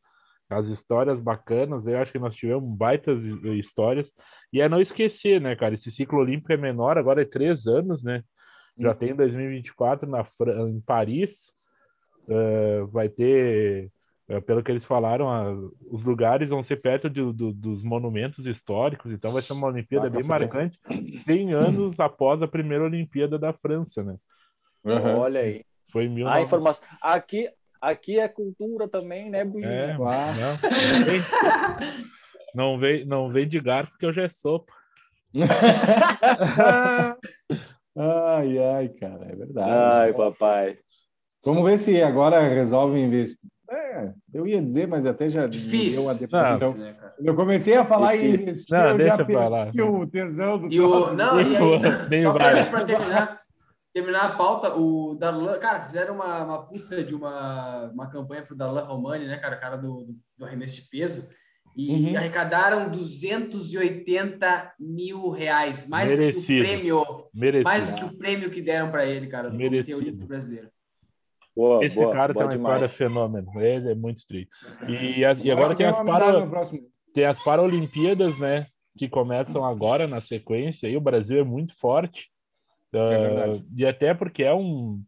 [0.50, 1.86] as histórias bacanas.
[1.86, 4.12] Eu acho que nós tivemos baitas hi- histórias.
[4.52, 5.74] E é não esquecer, né, cara?
[5.74, 8.22] Esse ciclo olímpico é menor, agora é três anos, né?
[8.78, 11.52] Já tem 2024 na, Fran- em Paris.
[12.28, 13.90] Ah, vai ter.
[14.32, 15.52] É, pelo que eles falaram, a-
[15.90, 20.06] os lugares vão ser perto do- do- dos monumentos históricos, então vai ser uma Olimpíada
[20.06, 20.78] Ah, bem marcante,
[21.22, 24.16] 100 anos após a primeira Olimpíada da França, né?
[24.86, 25.16] Aham.
[25.18, 25.62] Olha aí.
[25.90, 26.42] Foi em A 19...
[26.44, 26.88] informação.
[27.02, 29.70] Aqui, aqui é cultura também, né, Buginho?
[29.70, 30.34] É, Claro.
[30.34, 31.20] não, não, vem,
[32.54, 34.72] não, vem, não vem de garfo, porque eu já é sopa.
[37.94, 39.70] ai, ai, cara, é verdade.
[39.70, 40.78] Ai, papai.
[41.44, 43.51] Vamos ver se agora resolve investir.
[43.72, 45.92] É, eu ia dizer, mas até já Difícil.
[45.92, 46.74] deu uma depressão.
[46.74, 48.34] Né, eu comecei a falar Difícil.
[48.34, 52.32] investir, Não, eu deixa já perdi o tesão do E o, não, e aí, só
[52.70, 53.40] pra terminar,
[53.94, 58.54] terminar a pauta, o Darlan, cara, fizeram uma, uma puta de uma, uma campanha pro
[58.56, 61.26] Darlan Romani, né, cara, cara do, do, do arremesso de peso,
[61.74, 62.16] e Uhum.
[62.18, 66.60] arrecadaram 280 mil reais, mais do que Merecido.
[66.60, 67.04] o prêmio,
[67.34, 67.64] Merecido.
[67.64, 69.98] mais do que o prêmio que deram para ele, cara, do Comitê Merecido.
[69.98, 70.68] Olímpico Brasileiro.
[71.54, 72.60] Boa, Esse boa, cara boa tem uma demais.
[72.60, 74.48] história fenômeno, ele é muito tri.
[74.88, 76.46] E, e agora tem que as, para,
[77.12, 78.66] tem as Paralimpíadas, né?
[78.96, 82.30] Que começam agora na sequência, e o Brasil é muito forte.
[82.92, 83.64] É verdade.
[83.76, 85.02] e até porque é um.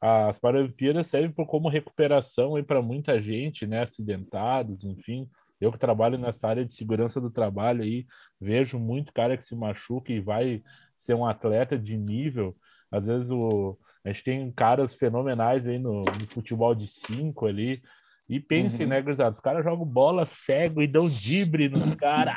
[0.00, 3.82] As Paralimpíadas servem como recuperação para muita gente, né?
[3.82, 5.28] Acidentados, enfim.
[5.60, 8.06] Eu que trabalho nessa área de segurança do trabalho aí,
[8.40, 10.62] vejo muito cara que se machuca e vai
[10.96, 12.56] ser um atleta de nível.
[12.92, 13.76] Às vezes o,
[14.08, 17.80] a gente tem caras fenomenais aí no, no futebol de cinco ali.
[18.28, 18.90] E pensem, Uhum.
[18.90, 19.32] né, gurizada?
[19.32, 22.36] Os caras jogam bola cego e dão dibre nos caras.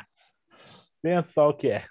[1.01, 1.83] Pensa só o que é.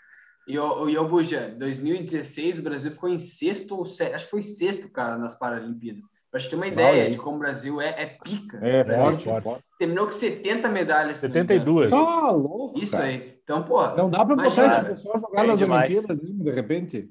[0.48, 4.30] E o, e o Buja, 2016 o Brasil ficou em sexto ou sé- acho que
[4.30, 6.02] foi sexto, cara, nas Paralimpíadas.
[6.30, 7.10] Pra gente ter uma Olha ideia aí.
[7.10, 8.58] de como o Brasil é, é pica.
[8.62, 9.42] É, forte, forte.
[9.42, 9.64] forte.
[9.78, 11.18] Terminou com 70 medalhas.
[11.18, 11.60] se não me engano.
[11.60, 11.90] 72.
[11.90, 13.04] Tá louco, Isso cara.
[13.04, 13.34] aí.
[13.42, 15.90] Então, pô, Não dá pra botar esse pessoal jogar É nas demais.
[15.90, 17.10] Olimpíadas, né, de repente.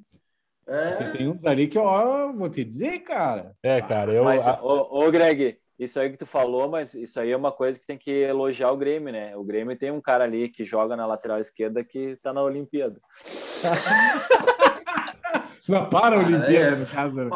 [0.70, 3.54] É, Porque tem uns ali que, ó, vou te dizer, cara.
[3.64, 4.24] É, cara, eu.
[4.24, 7.52] Mas, a- ô, ô, Greg, isso aí que tu falou, mas isso aí é uma
[7.52, 9.36] coisa que tem que elogiar o Grêmio, né?
[9.36, 13.00] O Grêmio tem um cara ali que joga na lateral esquerda que tá na Olimpíada.
[15.68, 16.80] Na Paralimpíada, é.
[16.80, 17.24] no caso.
[17.24, 17.30] né?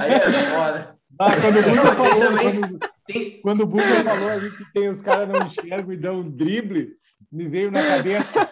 [0.00, 0.96] Aí é foda.
[1.20, 4.72] Ah, quando o Não, tem falou, também- quando, Tem, quando o Buja falou ali que
[4.72, 6.94] tem os caras não enxergam e dão um drible,
[7.30, 8.48] me veio na cabeça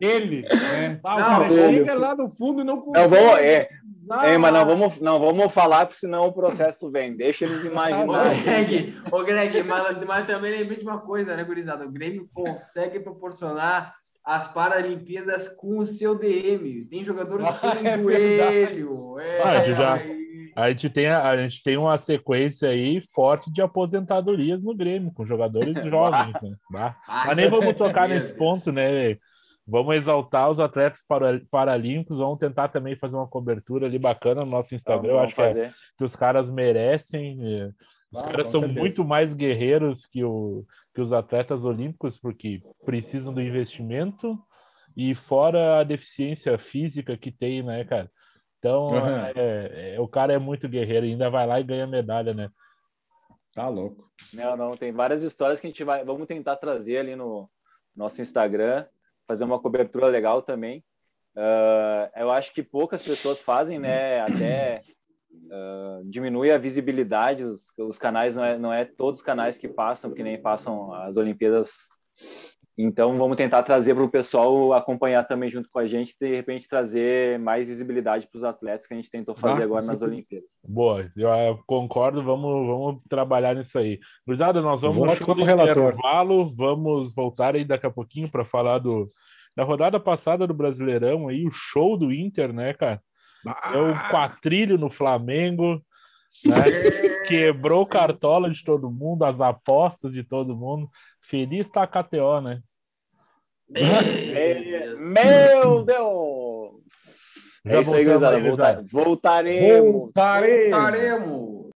[0.00, 1.00] ele, né?
[1.02, 1.78] Ah, o Não, cara ele.
[1.78, 3.08] chega lá no fundo e não Não, consegue.
[3.08, 3.68] vamos, é,
[4.00, 4.28] usar.
[4.28, 7.16] é, mas não vamos, não vamos falar, porque senão o processo vem.
[7.16, 8.42] Deixa eles Ô, imaginarem.
[8.42, 11.84] Greg, ô, Greg mas, mas também lembrei de uma coisa, né, gurizada?
[11.86, 16.84] O Grêmio consegue proporcionar as Paralimpíadas com o seu DM.
[16.84, 19.18] Tem jogadores Ah, sem é joelho.
[19.18, 19.98] É, Ah, a gente já-.
[20.56, 25.12] A gente, tem, a, a gente tem uma sequência aí forte de aposentadorias no Grêmio,
[25.14, 26.32] com jogadores jovens.
[26.72, 26.94] Né?
[27.06, 29.16] Ah, Mas nem vamos tocar nesse ponto, né?
[29.70, 34.50] Vamos exaltar os atletas para, paralímpicos, vamos tentar também fazer uma cobertura ali bacana no
[34.50, 35.10] nosso Instagram.
[35.10, 37.38] Eu Vamos acho que, é- que os caras merecem.
[37.44, 37.70] é,
[38.10, 38.80] Os Ah, caras são certeza.
[38.80, 44.38] muito mais guerreiros que, o, que os atletas olímpicos, porque precisam do investimento
[44.96, 48.10] e fora a deficiência física que tem, né, cara?
[48.58, 49.32] Então, Aham.
[49.36, 52.48] é- é- o cara é muito guerreiro, ainda vai lá e ganha medalha, né?
[53.54, 54.10] Tá louco.
[54.32, 56.02] Não, não, tem várias histórias que a gente vai.
[56.02, 57.50] Vamos tentar trazer ali no
[57.94, 58.86] nosso Instagram,
[59.28, 60.82] fazer uma cobertura legal também.
[61.36, 64.20] Ah, eu acho que poucas pessoas fazem, né?
[64.22, 64.80] Até
[65.52, 67.44] ah, diminui a visibilidade.
[67.44, 70.92] Os, os canais não é, não é todos os canais que passam, que nem passam
[70.94, 71.88] as Olimpíadas.
[72.80, 76.68] Então vamos tentar trazer para o pessoal acompanhar também junto com a gente, de repente
[76.68, 80.00] trazer mais visibilidade para os atletas que a gente tentou fazer Ah, agora nas.
[80.00, 80.48] Olimpíadas.
[80.62, 83.98] Boa, eu concordo, vamos, vamos trabalhar nisso aí.
[84.24, 85.92] Cruzada, nós vamos show como relator.
[85.92, 89.10] intervalo, vamos voltar aí daqui a pouquinho para falar do,
[89.56, 93.02] da rodada passada do Brasileirão aí, o show do Inter, né, cara?
[93.74, 95.82] É o quatrilho no Flamengo,
[96.46, 97.26] né?
[97.26, 100.88] Quebrou cartola de todo mundo, as apostas de todo mundo.
[101.22, 102.60] Feliz tá a KTO, né?
[104.98, 106.72] Meu Deus.
[107.66, 108.82] Já É isso aí, voltamos gurizada.
[108.82, 109.92] Volta- voltaremos.
[109.92, 110.70] Voltaremos.
[110.70, 111.68] Voltaremos.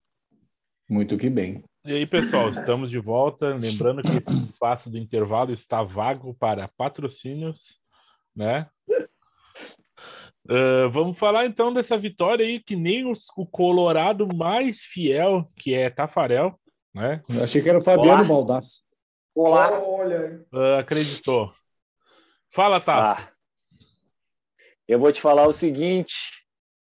[0.89, 1.63] Muito que bem.
[1.86, 3.56] E aí, pessoal, estamos de volta.
[3.56, 7.80] Lembrando que esse espaço do intervalo está vago para patrocínios,
[8.36, 8.67] né?
[10.49, 15.73] Ah, vamos falar então dessa vitória aí, que nem os- o Colorado mais fiel, que
[15.73, 16.60] é Tafarel,
[16.93, 17.21] né?
[17.30, 18.23] Eu achei que era o Fabiano Olá.
[18.23, 18.82] Baldasso.
[19.36, 19.71] Olá.
[19.82, 20.45] Olha.
[20.54, 21.51] Ah, acreditou.
[22.54, 23.22] Fala, Tafa.
[23.22, 23.32] Ah,
[24.88, 26.44] eu vou te falar o seguinte: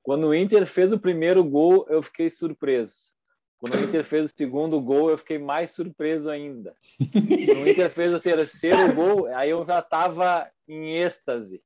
[0.02, 3.10] quando o Inter fez o primeiro gol, eu fiquei surpreso.
[3.58, 6.74] Quando o Inter fez o segundo gol, eu fiquei mais surpreso ainda.
[7.12, 11.62] Quando o Inter fez o terceiro gol, aí eu já estava em êxtase.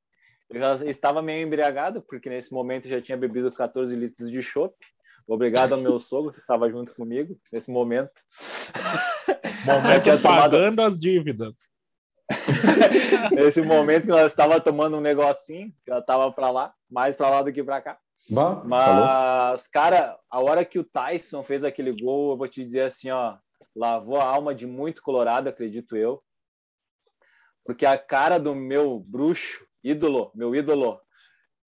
[0.49, 4.41] Eu já estava meio embriagado, porque nesse momento eu já tinha bebido 14 litros de
[4.43, 4.75] chopp.
[5.25, 8.11] Obrigado ao meu sogro que estava junto comigo nesse momento.
[9.65, 11.55] Momento tinha tomado- pagando as dívidas.
[13.35, 17.29] Nesse momento que nós estava tomando um negocinho, que ela estava para lá, mais para
[17.29, 17.97] lá do que para cá.
[18.29, 19.05] Bah, falou.
[19.05, 23.11] Mas, cara, a hora que o Tyson fez aquele gol, eu vou te dizer assim,
[23.11, 23.37] ó,
[23.75, 26.23] lavou a alma de muito colorado, acredito eu.
[27.63, 30.99] Porque a cara do meu bruxo, ídolo, meu ídolo,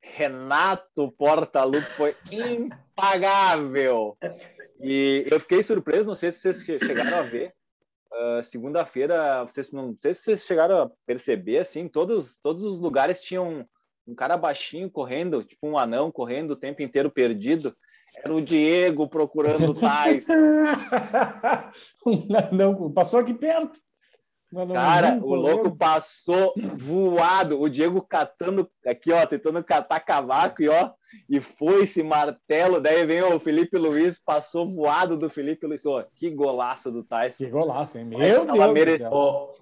[0.01, 4.17] Renato Portaluppi foi impagável.
[4.79, 7.53] E eu fiquei surpreso, não sei se vocês che- chegaram a ver.
[8.11, 12.79] Ah, Segunda-feira, vocês não, não sei se vocês chegaram a perceber, assim, todos, todos os
[12.79, 13.65] lugares tinham
[14.07, 17.75] um cara baixinho correndo, tipo um anão correndo o tempo inteiro perdido.
[18.23, 20.33] Era o Diego procurando o Tyson.
[22.07, 23.79] um anão passou aqui perto.
[24.53, 25.41] Anãozinho Cara, o correndo.
[25.41, 27.59] louco passou voado.
[27.61, 30.91] O Diego catando aqui, ó, tentando catar cavaco e ó,
[31.29, 32.79] e foi esse martelo.
[32.79, 35.85] Daí vem o Felipe Luiz, passou voado do Felipe Luiz.
[35.85, 37.43] Ó, que golaço do Tyson.
[37.43, 38.05] Que golaço, hein?
[38.05, 39.11] Meu Mas Deus tava do mere- céu.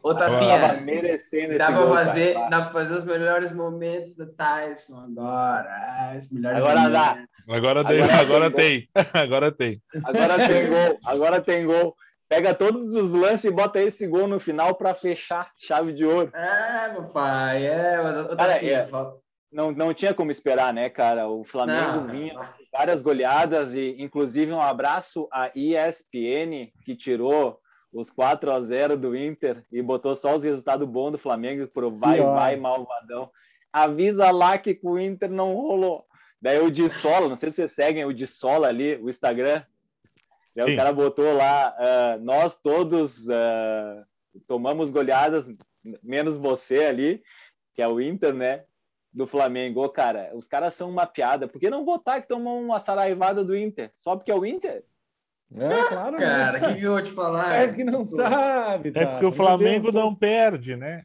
[0.04, 2.06] Ô, Tava merecendo esse dá pra, gol, cara.
[2.06, 5.68] fazer, dá pra fazer os melhores momentos do Tyson agora.
[5.70, 7.10] Ah, os melhores Agora dá.
[7.10, 7.36] momentos.
[7.48, 8.90] Agora tem, Agora agora tem tem.
[9.14, 9.82] Agora tem.
[10.04, 11.96] Agora tem gol, agora tem gol.
[12.28, 16.32] Pega todos os lances e bota esse gol no final para fechar chave de ouro.
[16.36, 19.26] É, papai, é, mas ô, Cara, Tafinha, é.
[19.52, 21.30] Não, não tinha como esperar, né, cara?
[21.30, 22.08] O Flamengo Não.
[22.08, 22.46] vinha com
[22.78, 27.60] várias goleadas e, inclusive, um abraço à ESPN que tirou
[27.94, 31.90] os 4 a 0 do Inter e botou só os resultados bons do Flamengo pro
[31.98, 32.36] vai, Pior.
[32.36, 33.30] vai, malvadão.
[33.72, 36.06] Avisa lá que com o Inter não rolou.
[36.42, 39.64] Daí o de Sola, não sei se vocês seguem o de Sola ali, o Instagram.
[40.64, 44.04] O cara botou lá, ah, nós todos ah,
[44.48, 45.50] tomamos goleadas,
[46.02, 47.22] menos você ali,
[47.74, 48.64] que é o Inter, né?
[49.12, 49.84] Do Flamengo.
[49.84, 51.48] Ô, cara, os caras são uma piada.
[51.48, 53.92] Por que não votar que tomou uma saraivada do Inter?
[53.96, 54.84] Só porque é o Inter?
[55.58, 56.18] É, claro.
[56.18, 56.26] né?
[56.26, 57.44] Cara, o que, que eu vou te falar?
[57.46, 58.90] Parece que não sabe.
[58.90, 59.12] É tá?
[59.12, 61.04] porque o Flamengo não perde, né?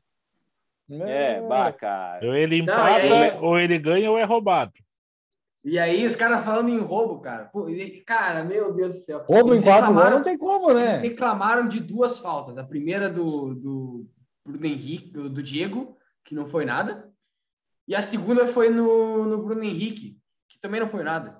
[0.90, 2.26] É, bah, cara.
[2.26, 4.72] Ou ele Não, empata, e aí- ou ele ganha, ou é roubado.
[5.62, 7.44] E aí, os caras falando em roubo, cara.
[7.46, 9.24] Pô, e- cara, meu Deus do céu.
[9.28, 10.96] Roubo em quatro gols não tem como, né?
[10.98, 12.56] reclamaram de duas faltas.
[12.56, 14.06] A primeira do, do
[14.44, 17.10] Bruno Henrique, do, do Diego, que não foi nada.
[17.86, 20.16] E a segunda foi no, no Bruno Henrique,
[20.48, 21.38] que também não foi nada.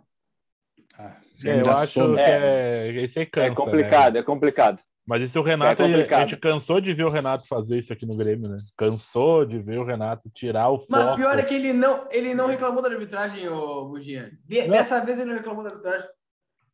[0.99, 4.83] Ah, É, eu acho que é, esse aí cansa, É complicado, é complicado.
[5.11, 8.07] Mas esse o Renato, É a gente cansou de ver o Renato fazer isso aqui
[8.07, 8.59] no Grêmio, né?
[8.77, 10.87] Cansou de ver o Renato tirar o foco.
[10.89, 14.69] Mas pior é que ele não, ele não reclamou da arbitragem, ô Não.
[14.69, 16.09] Dessa vez ele não reclamou da arbitragem.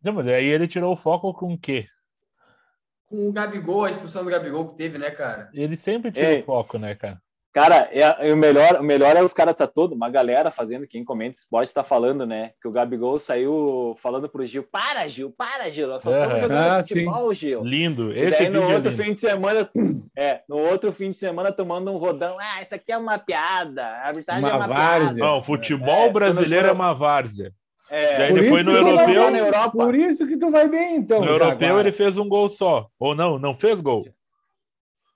[0.04, 1.86] Não, mas aí ele tirou o foco com o quê?
[3.06, 5.48] Com o Gabigol, a expulsão do Gabigol que teve, né, cara?
[5.54, 6.42] Ele sempre tira Ei.
[6.42, 7.18] o foco, né, cara?
[7.58, 10.86] Cara, é, é o, melhor, o melhor é os caras tá todo, uma galera fazendo,
[10.86, 12.50] quem comenta esporte tá falando, né?
[12.60, 16.40] Que o Gabigol saiu falando pro Gil, para Gil, para Gil, nós só estamos É.
[16.40, 17.64] jogando Ah, futebol, Gil.
[17.64, 18.12] Lindo.
[18.12, 19.02] E Esse daí no vídeo é outro lindo.
[19.02, 19.70] fim de semana,
[20.14, 23.82] é, no outro fim de semana tomando um rodão, ah, isso aqui é uma piada,
[23.86, 25.14] a arbitragem Uma é uma várzea.
[25.14, 25.32] piada.
[25.32, 27.52] Não, futebol É, brasileiro quando- é uma várzea.
[27.88, 29.70] É, Daí Por depois no europeu, bem, na Europa.
[29.70, 31.20] Por isso que tu vai bem, então.
[31.20, 31.80] No europeu Jaguar.
[31.86, 32.86] ele fez um gol só.
[33.00, 34.04] Ou não, não fez gol.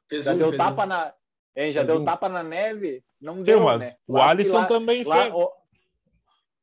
[0.09, 0.87] Fez já um, deu fez tapa um.
[0.87, 1.13] na,
[1.61, 2.05] hein, já Fez deu um.
[2.05, 3.95] tapa na neve, não Sim, deu, mas né?
[4.07, 5.35] o Lá- Alisson lá- também lá- fez.
[5.35, 5.53] o-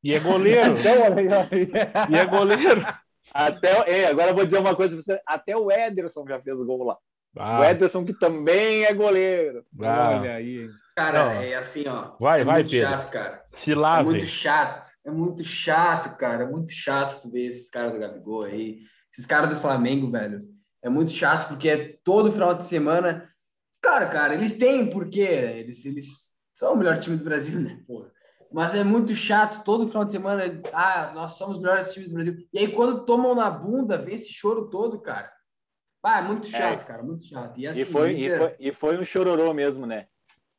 [0.02, 0.74] E é goleiro.
[0.78, 2.86] Então, e é goleiro.
[3.34, 6.62] até, ei, agora eu vou dizer uma coisa pra você, até o Ederson já fez
[6.62, 6.94] gol lá.
[7.36, 9.64] O Ah, Ederson que também é goleiro.
[9.82, 10.68] ah, Olha aí.
[10.96, 11.30] Cara, Não.
[11.42, 12.16] é assim, ó.
[12.18, 12.90] Vai, é vai, muito Pedro.
[12.90, 13.44] chato, cara.
[13.52, 14.04] se É lave.
[14.04, 14.88] muito chato.
[15.04, 16.44] É muito chato, cara.
[16.44, 18.78] É muito chato tu ver esses caras do Gabigol aí.
[19.12, 20.42] Esses caras do Flamengo, velho.
[20.82, 23.28] É muito chato porque é todo final de semana.
[23.80, 28.10] Cara, cara, eles têm porque eles, eles são o melhor time do Brasil, né, porra?
[28.50, 30.60] Mas é muito chato todo final de semana.
[30.72, 32.34] Ah, nós somos os melhores times do Brasil.
[32.52, 35.30] E aí, quando tomam na bunda, vem esse choro todo, cara.
[36.02, 37.02] Ah, é muito chato, cara.
[37.02, 37.58] Muito chato.
[37.60, 40.06] E, assim, E foi, o e, Inter- foi, e foi um chororô mesmo, né?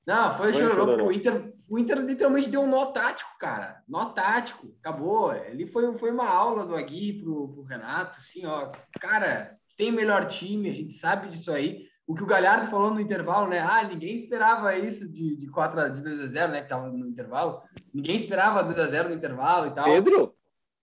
[0.05, 3.31] não, foi, Foi um chororô, porque o Inter, o Inter literalmente deu um nó tático,
[3.39, 3.83] cara.
[3.87, 5.31] Nó tático, acabou.
[5.31, 8.69] Ali foi, foi uma aula do Aguirre pro, pro Renato, assim, ó.
[8.99, 11.88] Cara, tem melhor time, a gente sabe disso aí.
[12.09, 13.59] O que o Galhardo falou no intervalo, né?
[13.59, 16.63] Ah, ninguém esperava isso de, de 4 a, de 2 a 0, né?
[16.63, 17.61] Que tava no intervalo.
[17.93, 19.85] Ninguém esperava 2 a 0 no intervalo e tal.
[19.85, 20.33] Pedro,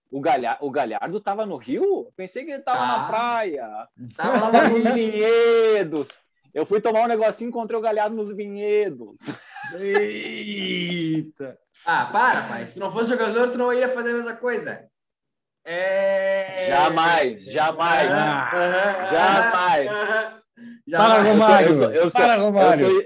[0.09, 2.09] o, Galha, o Galhardo tava no Rio?
[2.15, 2.87] Pensei que ele tava Tá.
[2.87, 6.07] na praia, Tava lá nos no vinhedos.
[6.53, 9.19] Eu fui tomar um negocinho e encontrei o galhado nos vinhedos.
[9.77, 11.59] Eita!
[11.85, 12.65] Ah, para, pai.
[12.65, 14.85] Se não fosse jogador, tu não iria fazer a mesma coisa.
[15.65, 16.67] É...
[16.69, 18.09] Jamais, jamais.
[18.09, 20.36] Aham, Jamais.
[20.93, 21.09] Aham.
[21.09, 21.21] Para.
[21.33, 21.67] Romário!
[21.69, 22.89] Eu sou- eu sou- Para, Eu Romário!
[22.91, 23.03] sou,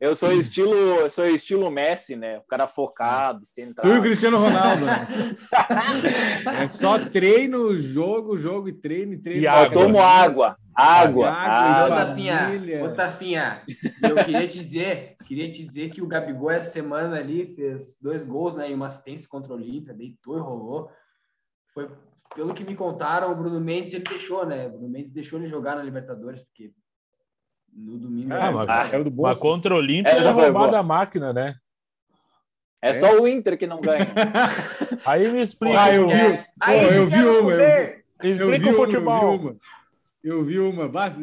[0.00, 2.38] eu sou estilo, eu sou estilo Messi, né?
[2.38, 4.02] O cara focado, Tu e o centrado.
[4.02, 5.08] Cristiano Ronaldo, né?
[6.62, 9.44] É só treino, jogo, jogo e treino, e treino.
[9.44, 9.70] E água.
[9.72, 11.88] tomo água, água, Água e Ô, água.
[12.06, 13.62] Tafinha, ô, Tafinha,
[14.02, 18.24] eu queria te dizer, queria te dizer que o Gabigol essa semana ali fez dois
[18.24, 20.90] gols, né, e uma assistência contra o Olímpia, deitou e rolou.
[21.72, 21.88] Foi,
[22.34, 24.66] pelo que me contaram, o Bruno Mendes ele deixou, né?
[24.66, 26.72] O Bruno Mendes deixou ele jogar na Libertadores, porque
[27.74, 30.78] no domingo Ah, mas- mas caiu do Mas contra o Olímpia é foi roubada boa.
[30.78, 31.54] a máquina, né?
[32.80, 34.06] É só o Inter que não ganha.
[35.06, 35.80] Aí me explica.
[35.82, 36.14] Ah, eu vi.
[36.14, 36.44] É.
[36.60, 37.60] Pô, eu vi uma, eu.
[38.20, 39.38] Eu explica vi, eu futebol.
[39.38, 39.56] vi uma.
[40.24, 40.88] Eu vi uma.
[40.88, 41.18] Bas-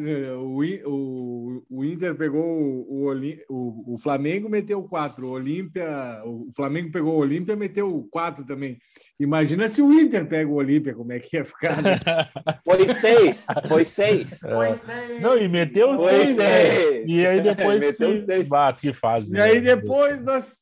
[0.86, 5.26] O, o, Inter pegou o, o, Olim- o, Flamengo, meteu quatro.
[5.26, 8.78] O Olímpia, o Flamengo pegou o Olímpia, meteu quatro também.
[9.18, 11.82] Imagina se o Inter pega o Olímpia, como é que ia ficar?
[11.82, 11.98] né?
[12.64, 14.38] Foi seis, foi seis.
[14.40, 15.18] Pois é.
[15.18, 16.44] Não, e meteu Foi seis, né?
[16.70, 17.04] seis.
[17.08, 18.24] E aí depois Meteu se...
[18.24, 18.48] seis.
[18.48, 19.28] Bah, que fase.
[19.32, 19.74] E aí né?
[19.76, 20.60] depois nós.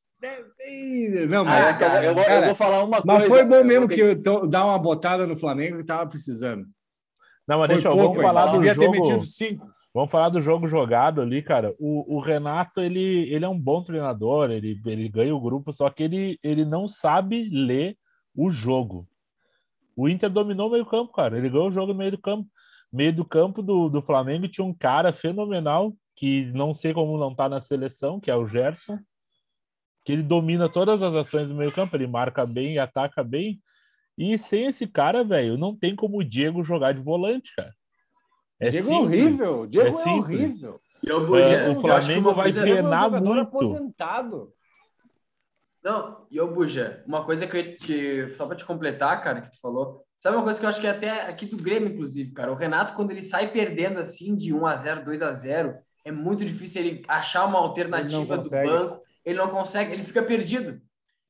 [1.28, 3.28] Não, Ah, mas, eu, só- eu vou, eu cara, vou falar uma mas coisa.
[3.28, 4.14] foi bom eu mesmo vou que eu
[4.48, 6.64] dar uma botada no Flamengo que tava precisando.
[7.46, 8.96] Não, mas Foi deixa eu, pouco, vamos falar do Devia ter jogo.
[8.96, 9.66] metido cinco.
[9.92, 11.74] Vamos falar do jogo jogado ali, cara.
[11.78, 15.90] O, o Renato, ele, ele é um bom treinador, ele, ele ganha o grupo, só
[15.90, 17.96] que ele, ele não sabe ler
[18.34, 19.08] o jogo.
[19.96, 21.36] O Inter dominou o meio campo, cara.
[21.36, 22.48] Ele ganhou o jogo no meio do campo.
[22.92, 27.34] Meio do campo do, do Flamengo tinha um cara fenomenal, que não sei como não
[27.34, 28.98] tá na seleção, que é o Gerson,
[30.04, 33.60] que ele domina todas as ações do meio campo, ele marca bem e ataca bem.
[34.22, 37.74] E sem esse cara, velho, não tem como o Diego jogar de volante, cara.
[38.60, 39.20] É Diego é simples.
[39.20, 39.66] horrível.
[39.66, 40.80] Diego É é, horrível.
[41.02, 43.40] E eu, É, o eu acho que Flamengo vai Diego é um treinar jogador muito.
[43.48, 44.52] aposentado.
[45.82, 49.58] Não, e eu, Buja, uma coisa que, que só pra te completar, cara, que tu
[49.60, 50.04] falou.
[50.18, 52.52] Sabe uma coisa que eu acho que é até aqui do Grêmio, inclusive, cara?
[52.52, 56.12] O Renato, quando ele sai perdendo assim de 1 a 0 2 a 0 é
[56.12, 59.00] muito difícil ele achar uma alternativa do banco.
[59.24, 60.78] Ele não consegue, ele fica perdido.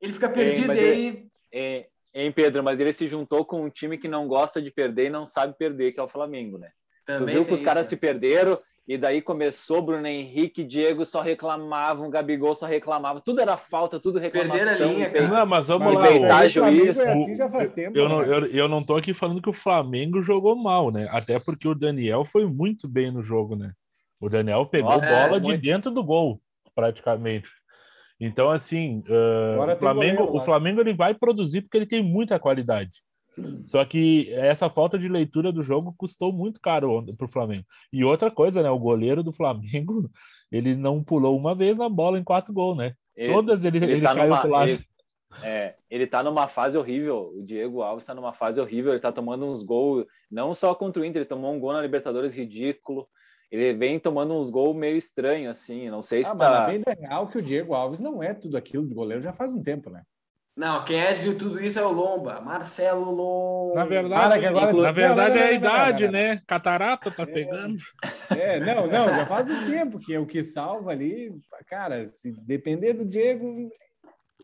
[0.00, 1.26] Ele fica É, perdido mas e aí.
[1.52, 5.06] É, hein, Pedro, mas ele se juntou com um time que não gosta de perder
[5.06, 6.70] e não sabe perder, que é o Flamengo, né?
[7.06, 8.58] Tu Também viu que os caras se perderam
[8.90, 14.18] e daí começou Bruno Henrique, Diego só reclamavam, Gabigol só reclamava, tudo era falta, tudo
[14.18, 14.66] reclamação.
[14.66, 15.28] Perderam a linha, cara.
[15.28, 16.46] Não, mas vamos Mas lá.
[16.46, 16.58] isso
[17.00, 17.96] é assim já faz tempo.
[17.96, 18.28] Eu não, né?
[18.28, 21.06] eu, eu não tô aqui falando que o Flamengo jogou mal, né?
[21.12, 23.72] Até porque o Daniel foi muito bem no jogo, né?
[24.20, 25.62] O Daniel pegou Nossa, bola é, de muito.
[25.62, 26.42] dentro do gol,
[26.74, 27.48] praticamente.
[28.20, 29.02] Então, assim,
[29.54, 30.44] Agora o Flamengo, goleiro o.
[30.44, 32.92] Flamengo ele vai produzir porque ele tem muita qualidade.
[33.64, 37.64] Só que essa falta de leitura do jogo custou muito caro para o Flamengo.
[37.92, 38.68] E outra coisa, né?
[38.70, 40.10] O goleiro do Flamengo,
[40.52, 42.92] ele não pulou uma vez na bola em quatro gols, né?
[43.16, 44.70] Ele- Todas ele, ele ele, tá caiu numa- pro lado.
[44.72, 44.84] ele-
[45.42, 47.32] É, ele tá numa fase horrível.
[47.36, 48.92] O Diego Alves tá numa fase horrível.
[48.92, 51.80] Ele tá tomando uns gols, não só contra o Inter, ele tomou um gol na
[51.80, 53.08] Libertadores ridículo.
[53.50, 55.90] Ele vem tomando uns gols meio estranhos, assim.
[55.90, 56.66] Não sei se Ah, mas na tá.
[56.66, 59.62] bem real que o Diego Alves não é tudo aquilo de goleiro já faz um
[59.62, 60.02] tempo, né?
[60.56, 62.40] Não, quem é de tudo isso é o Lomba.
[62.40, 63.74] Marcelo Lomba.
[63.76, 66.42] Na verdade, que agora- na verdade é a idade, né?
[66.46, 67.76] Catarata tá pegando.
[68.36, 71.32] É, não, não, já faz um tempo que é o que salva ali.
[71.66, 73.70] Cara, se depender do Diego,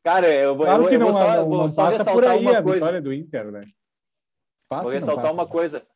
[0.02, 2.04] Cara, eu vou, claro eu, que eu não, vou só, não, vou não só passa
[2.04, 2.74] por aí uma a coisa.
[2.78, 3.60] vitória do Inter, né?
[4.68, 5.34] Passa, Vou não ressaltar passa.
[5.34, 5.86] uma coisa.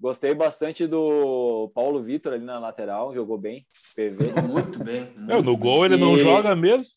[0.00, 3.66] Gostei bastante do Paulo Vitor ali na lateral, jogou bem.
[3.96, 4.40] PV.
[4.48, 5.00] Muito bem.
[5.28, 6.90] É, muito no gol ele não E- joga mesmo.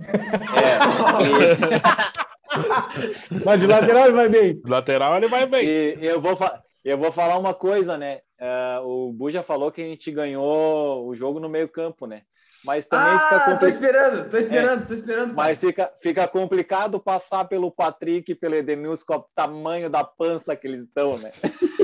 [0.00, 0.78] É,
[3.44, 4.60] Mas de lateral ele vai bem.
[4.64, 5.66] No lateral ele vai bem.
[5.66, 8.20] e, e eu, vou fa- eu vou falar uma coisa, né?
[8.38, 12.22] É, o Buja falou que a gente ganhou o jogo no meio-campo, né?
[12.64, 13.68] Mas também fica Ah, tô complicado.
[13.74, 15.34] esperando, tô esperando, tô esperando.
[15.34, 20.56] Mas fica, fica complicado passar pelo Patrick e pelo Edenilson com o tamanho da pança
[20.56, 21.30] que eles estão, né?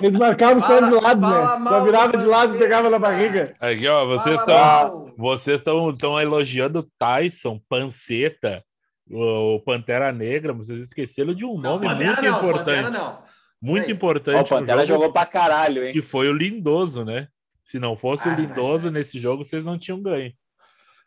[0.00, 1.64] Eles marcavam só de lado, né?
[1.64, 3.52] Só virava de lado e pegava na barriga.
[3.60, 8.62] Aqui, ó, vocês estão vocês estão elogiando Tyson, Panceta,
[9.10, 12.90] o Pantera Negra, vocês esqueceram de um Não, nome Pantera muito não, importante.
[12.90, 13.18] não.
[13.60, 15.92] Muito importante o Pantera jogou pra caralho, hein?
[15.92, 17.26] que foi o Lindoso, né?
[17.64, 20.32] Se não fosse o Ah, Lindoso nesse jogo, vocês não tinham ganho.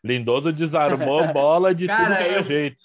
[0.04, 2.76] Lindoso desarmou a bola de Cara, tudo que era eu- jeito.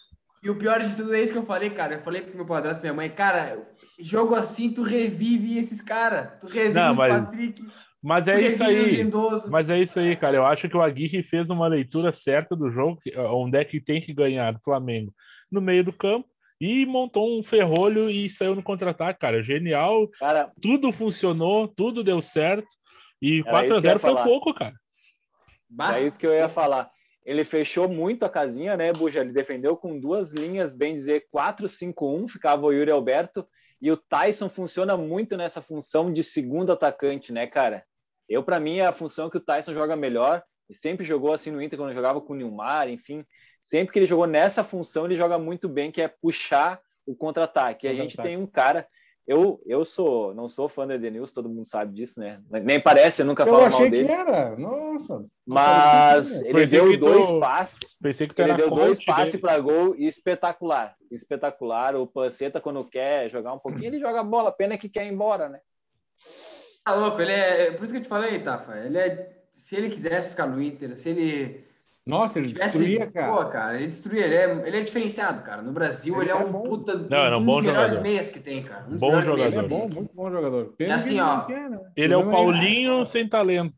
[0.42, 1.96] E o pior de tudo é isso que eu falei, cara.
[1.96, 3.58] Eu falei pro meu padrasto e minha mãe, cara,
[4.00, 6.40] jogo assim, tu revive esses caras.
[6.40, 7.64] Tu revive Não, os mas Patrick,
[8.02, 9.12] Mas é isso aí.
[9.50, 10.38] Mas é isso aí, cara.
[10.38, 14.00] Eu acho que o Aguirre fez uma leitura certa do jogo, onde é que tem
[14.02, 15.14] que ganhar do Flamengo.
[15.52, 16.28] No meio do campo,
[16.60, 19.44] e montou um ferrolho e saiu no contra-ataque, cara.
[19.44, 20.10] Genial.
[20.20, 22.68] Cara, Tudo funcionou, tudo deu certo.
[23.22, 24.24] E Era isso que eu 4x0 ia foi falar.
[24.24, 24.74] pouco, cara.
[25.96, 26.90] É isso que eu ia falar.
[27.26, 29.20] Ele fechou muito a casinha, né, Buja?
[29.20, 33.46] Ele defendeu com duas linhas, bem dizer, 4-5-1, ficava o Yuri Alberto.
[33.82, 37.86] E o Tyson funciona muito nessa função de segundo atacante, né, cara?
[38.28, 40.44] Eu, para mim, é a função que o Tyson joga melhor.
[40.70, 43.26] E sempre jogou assim no Inter, quando jogava com o Nilmar, enfim.
[43.62, 47.88] Sempre que ele jogou nessa função, ele joga muito bem, que é puxar o contra-ataque.
[47.88, 48.88] E a gente tem um cara.
[49.28, 52.42] Eu, eu sou, não sou fã do Edenilson, todo mundo sabe disso, né?
[52.50, 54.06] Nem parece, eu nunca Eu falo mal achei dele.
[54.06, 54.56] que era.
[54.56, 55.26] Nossa.
[55.46, 57.80] Mas ele Pensei deu que tu- dois passes.
[58.02, 60.96] Pensei que tu Ele era deu dois coach passes para gol e espetacular.
[61.12, 61.94] Espetacular.
[61.98, 64.50] O Panceta, quando quer jogar um pouquinho, ele joga bola.
[64.50, 65.60] Pena que quer ir embora, né?
[66.86, 67.72] tá louco, ele é.
[67.72, 68.78] Por isso que eu te falei, Tafa.
[68.78, 69.30] Ele é.
[69.58, 71.67] Se ele quisesse ficar no Inter, se ele
[72.08, 72.78] Nossa, ele tivesse.
[72.78, 73.34] destruía, cara.
[73.34, 74.26] Pô, cara, ele destruía.
[74.26, 75.62] Ele é, ele é diferenciado, cara.
[75.62, 76.64] No Brasil, Ele ele, é é um bom.
[76.64, 76.96] puta.
[76.96, 78.10] Não, ele é um um bom dos melhores jogador.
[78.10, 78.86] meias que tem, cara.
[78.88, 79.76] Um dos Bom melhores meias Ele jogador.
[79.76, 80.66] é que bom, muito bom jogador.
[80.78, 81.80] Pena assim, que ele ó, quer, né?
[81.96, 83.76] Ele é o problema Paulinho sem talento.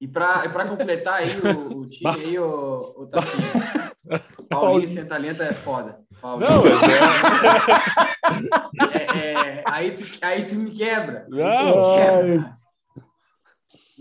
[0.00, 3.90] E pra, e pra completar aí o, o time aí, o, o Tafinha.
[4.48, 5.98] Paulinho sem talento é foda.
[6.22, 6.50] Paulinho.
[6.50, 6.70] Não, é-
[8.92, 9.92] É, é, aí,
[10.22, 11.26] aí tu me quebra.
[11.28, 11.96] Não.
[11.96, 12.52] Quebra.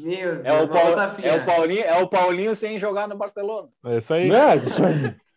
[0.03, 3.15] Meu Deus, É o, mas, Paul- é, o Paulinho, é o Paulinho sem jogar no
[3.17, 3.69] Barcelona.
[3.85, 4.27] é isso aí.
[4.27, 5.15] Não, isso aí.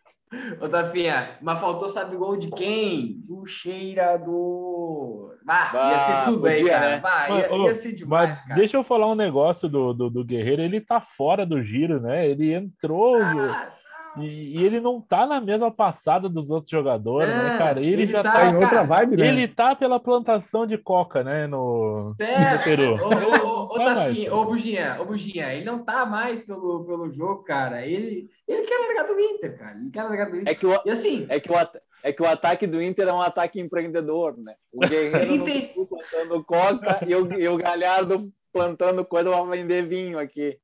[0.59, 3.21] Ô, Tafinha, mas faltou, sabe, gol de quem?
[3.27, 5.35] Do cheirador.
[5.47, 6.89] Ah, ia Bah, ser tudo aí, podia, cara.
[6.89, 6.97] né?
[7.01, 8.55] Bah, Mas, ia, ô, ia ser demais, Mas cara.
[8.55, 10.61] deixa eu falar um negócio do, do, do Guerreiro.
[10.61, 12.27] Ele tá fora do giro, né?
[12.27, 13.71] Ele entrou Ah,
[14.17, 17.79] e, e ele não tá na mesma passada dos outros jogadores, né, É, cara?
[17.79, 18.45] Ele, ele já tá- tá.
[18.45, 19.27] Em outra cara, vibe, né?
[19.27, 21.47] Ele tá pela plantação de coca, né?
[21.47, 22.63] No, no sério.
[22.63, 22.95] Peru.
[22.95, 27.85] Ô, Tá Tafinha, ô, Buginha, ô, Buginha, ele não tá mais pelo, pelo jogo, cara.
[27.85, 29.77] Ele, ele quer largar do Inter, cara.
[29.79, 30.51] Ele quer largar do Inter.
[30.51, 31.55] É que o, E assim, é que o,
[32.03, 34.53] é que o ataque do Inter é um ataque empreendedor, né?
[34.71, 38.19] O Guerreiro no Inter- plantando coca e o, e o Galhardo
[38.53, 40.57] plantando coisa para vender vinho aqui.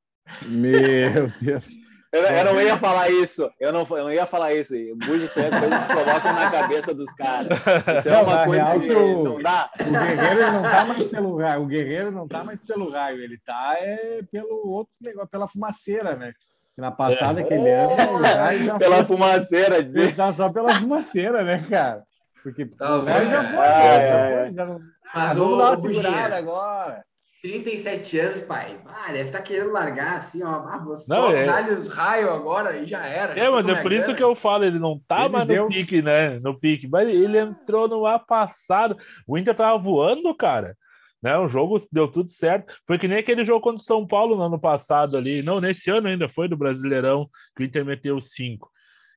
[0.46, 1.70] Meu Deus.
[2.12, 3.48] Eu, eu não ia falar isso.
[3.60, 4.74] Eu não, eu não ia falar isso.
[4.96, 7.46] Bujo, isso é coisa que colocam na cabeça dos caras.
[7.98, 9.70] Isso é Não, uma coisa real que o- não dá.
[9.78, 11.62] O Guerreiro não tá mais pelo raio.
[11.62, 13.22] O Guerreiro não tá mais pelo raio.
[13.22, 16.32] Ele tá é, pelo outro negócio, pela fumaceira, né?
[16.76, 19.04] Na passada que ele anda, o raio já Pela foi.
[19.04, 19.76] fumaceira.
[19.78, 20.16] Ele dizer.
[20.16, 22.02] tá só pela fumaceira, né, cara?
[22.42, 23.58] Porque Tá o raio já foi.
[23.58, 24.80] Ai, já ai, foi, já não-
[25.14, 27.04] mas Ah, vamos ô, dar uma segurada agora.
[27.42, 28.78] 37 anos, pai.
[28.86, 30.66] Ah, deve estar querendo largar assim, ó.
[30.66, 33.38] Ah, vou Não, só é- os raios agora e já era.
[33.38, 35.68] É, mas é minha por isso que eu falo, ele não tá Eles mais no
[35.68, 36.38] pique, né?
[36.40, 38.96] No pique, mas ele entrou no ar passado.
[39.26, 40.76] O Inter tava voando, cara.
[41.22, 41.36] Né?
[41.38, 42.74] O jogo deu tudo certo.
[42.86, 45.42] Foi que nem aquele jogo contra o São Paulo no ano passado ali.
[45.42, 47.26] Não, nesse ano ainda foi do Brasileirão,
[47.56, 48.70] que o Inter meteu cinco.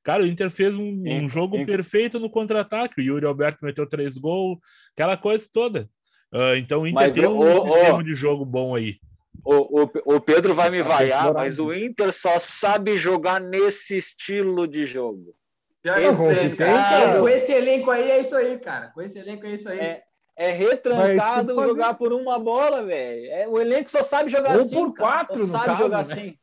[0.04, 3.00] Cara, o Inter fez um, um jogo perfeito no contra-ataque.
[3.00, 4.60] O Yuri Alberto meteu três gols,
[4.94, 5.90] aquela coisa toda.
[6.34, 8.98] Ah, então o Inter Mas, tem um ô, sistema de jogo bom aí.
[9.46, 13.98] O, o, o Pedro vai me Tá vaiar, mas o Inter só sabe jogar nesse
[13.98, 15.36] estilo de jogo.
[15.84, 16.16] Cara.
[16.58, 17.20] cara.
[17.20, 18.88] Com esse elenco aí é isso aí, cara.
[18.88, 19.80] Com esse elenco é isso aí.
[19.80, 20.04] É,
[20.36, 23.32] é retrancado jogar por uma bola, velho.
[23.32, 24.76] É, o elenco só sabe jogar Ou assim.
[24.76, 25.10] por cara.
[25.10, 26.14] quatro, Só no sabe caso, jogar né?
[26.14, 26.38] assim.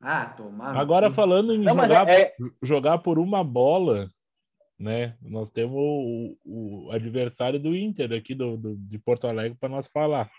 [0.00, 0.76] Ah, tomar.
[0.76, 4.10] Agora falando em Não, jogar, é, é- jogar por uma bola,
[4.78, 5.14] né?
[5.22, 9.86] Nós temos o, o adversário do Inter aqui do, do- de Porto Alegre para nós
[9.86, 10.30] falar.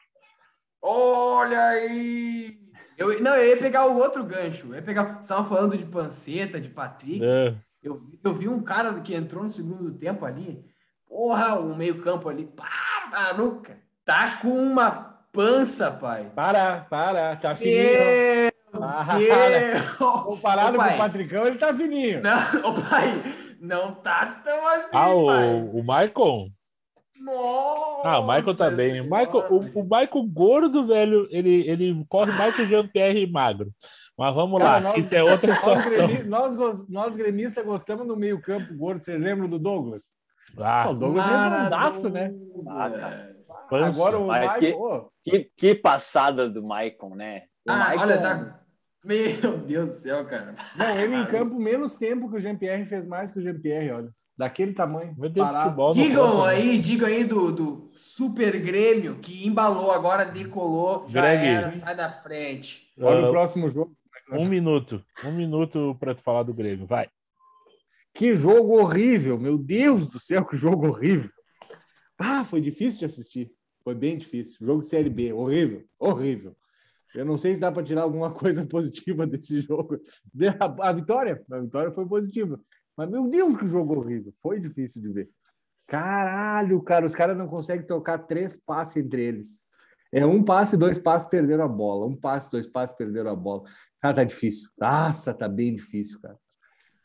[0.82, 2.58] Olha aí!
[2.98, 4.68] Eu, não, eu ia pegar o outro gancho.
[4.68, 5.20] Eu ia pegar.
[5.22, 7.24] Estavam falando de Panceta, de Patrick.
[7.24, 10.64] É, Eu, vi- eu vi um cara que entrou no segundo tempo ali.
[11.08, 12.46] Porra, o meio-campo ali.
[12.46, 13.78] Pá, maluca.
[14.06, 16.32] Tá com uma pança, pai.
[16.34, 17.76] Para, para, tá fininho.
[17.76, 20.24] Meu Para.
[20.24, 22.22] Comparado Ô, com o Patricão, ele tá fininho.
[22.22, 23.22] Não, pai,
[23.60, 25.54] não tá tão assim, Ah, pai.
[25.54, 26.48] o, o Michael?
[27.22, 29.02] Nossa Ah, o Michael tá bem.
[29.02, 33.72] O Michael, o, o Michael gordo, velho, ele, ele corre mais que o Jean-Pierre magro.
[34.18, 36.08] Mas vamos Cara, lá, nós- isso é outra Nós, situação.
[36.08, 39.04] gremi- nós, gos- nós gremistas gostamos do meio-campo gordo.
[39.04, 40.06] Vocês lembram do Douglas?
[40.60, 42.32] Ah, o Douglas é redondaço, né?
[42.68, 42.90] Ah.
[43.70, 44.00] Pança.
[44.00, 45.10] Agora o Mas Michael.
[45.24, 47.44] que- Que, que passada do Maicon, né?
[47.68, 48.60] O Ah, Maicon- olha, tá.
[49.08, 50.56] Meu Deus do céu, cara.
[50.76, 54.10] não, ele em campo menos tempo que o Jean-Pierre fez mais que o Jean-Pierre, olha.
[54.38, 55.16] Daquele tamanho.
[55.18, 56.50] Meu Deus, futebol Digam né?
[56.54, 61.48] aí, digam aí do, do Super Grêmio que embalou agora, decolou, já Greg.
[61.48, 62.92] era, sai da frente.
[63.00, 63.96] Olha Ah, o próximo jogo.
[64.34, 65.04] um minuto.
[65.26, 66.86] Um minuto para tu falar do Grêmio.
[66.86, 67.08] Vai.
[68.14, 71.30] Que jogo horrível, meu Deus do céu, que jogo horrível.
[72.20, 73.52] Ah, foi difícil de assistir.
[73.84, 74.58] Foi bem difícil.
[74.64, 76.56] Jogo de Série B, horrível, horrível.
[77.18, 80.00] Eu não sei se dá para tirar alguma coisa positiva desse jogo.
[80.60, 82.60] A, a vitória, a vitória foi positiva.
[82.96, 84.32] Mas, meu Deus, que jogo horrível.
[84.42, 85.30] Foi difícil de ver.
[85.88, 89.64] Caralho, cara, os caras não conseguem tocar três passes entre eles.
[90.12, 92.06] É um passe, dois passes, perderam a bola.
[92.06, 93.64] Um passe, dois passes, perderam a bola.
[94.00, 94.70] Cara, tá difícil.
[94.78, 96.38] Nossa, tá bem difícil, cara.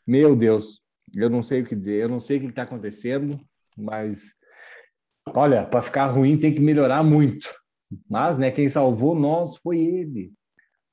[0.05, 0.81] Meu Deus,
[1.15, 2.01] eu não sei o que dizer.
[2.01, 3.37] Eu não sei o que está acontecendo,
[3.75, 4.33] mas
[5.35, 7.62] olha, para ficar ruim tem que melhorar muito.
[8.09, 10.31] Mas, né, quem salvou nós foi ele.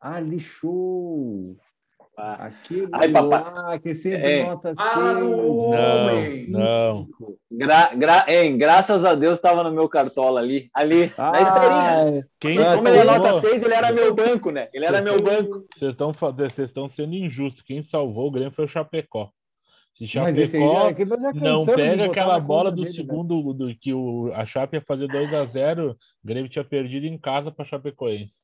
[0.01, 1.57] Ali show.
[2.17, 2.47] Ah.
[2.47, 3.41] Aquele Ai, papai.
[3.55, 4.45] lá que sempre É.
[4.47, 4.73] nota
[5.59, 6.51] homem.
[6.51, 7.09] Não, não.
[7.51, 10.69] Gra, gra, hein, graças a Deus estava no meu cartola ali.
[10.75, 12.27] Ali, na esperinha.
[12.39, 14.69] Quem Mas como ele é nota 6, ele era meu banco, né?
[14.75, 15.65] Ele era meu banco.
[15.75, 17.63] Vocês estão fa- vocês estão sendo injustos.
[17.63, 19.31] Quem salvou o Grêmio foi o Chapecó.
[19.93, 20.95] Se Chapecó nós
[21.35, 22.93] já não pega aquela bola do dele, né?
[22.95, 27.07] segundo do, que o, a Chape ia fazer 2 a 0 o Grêmio tinha perdido
[27.07, 28.41] em casa para Chapecoense.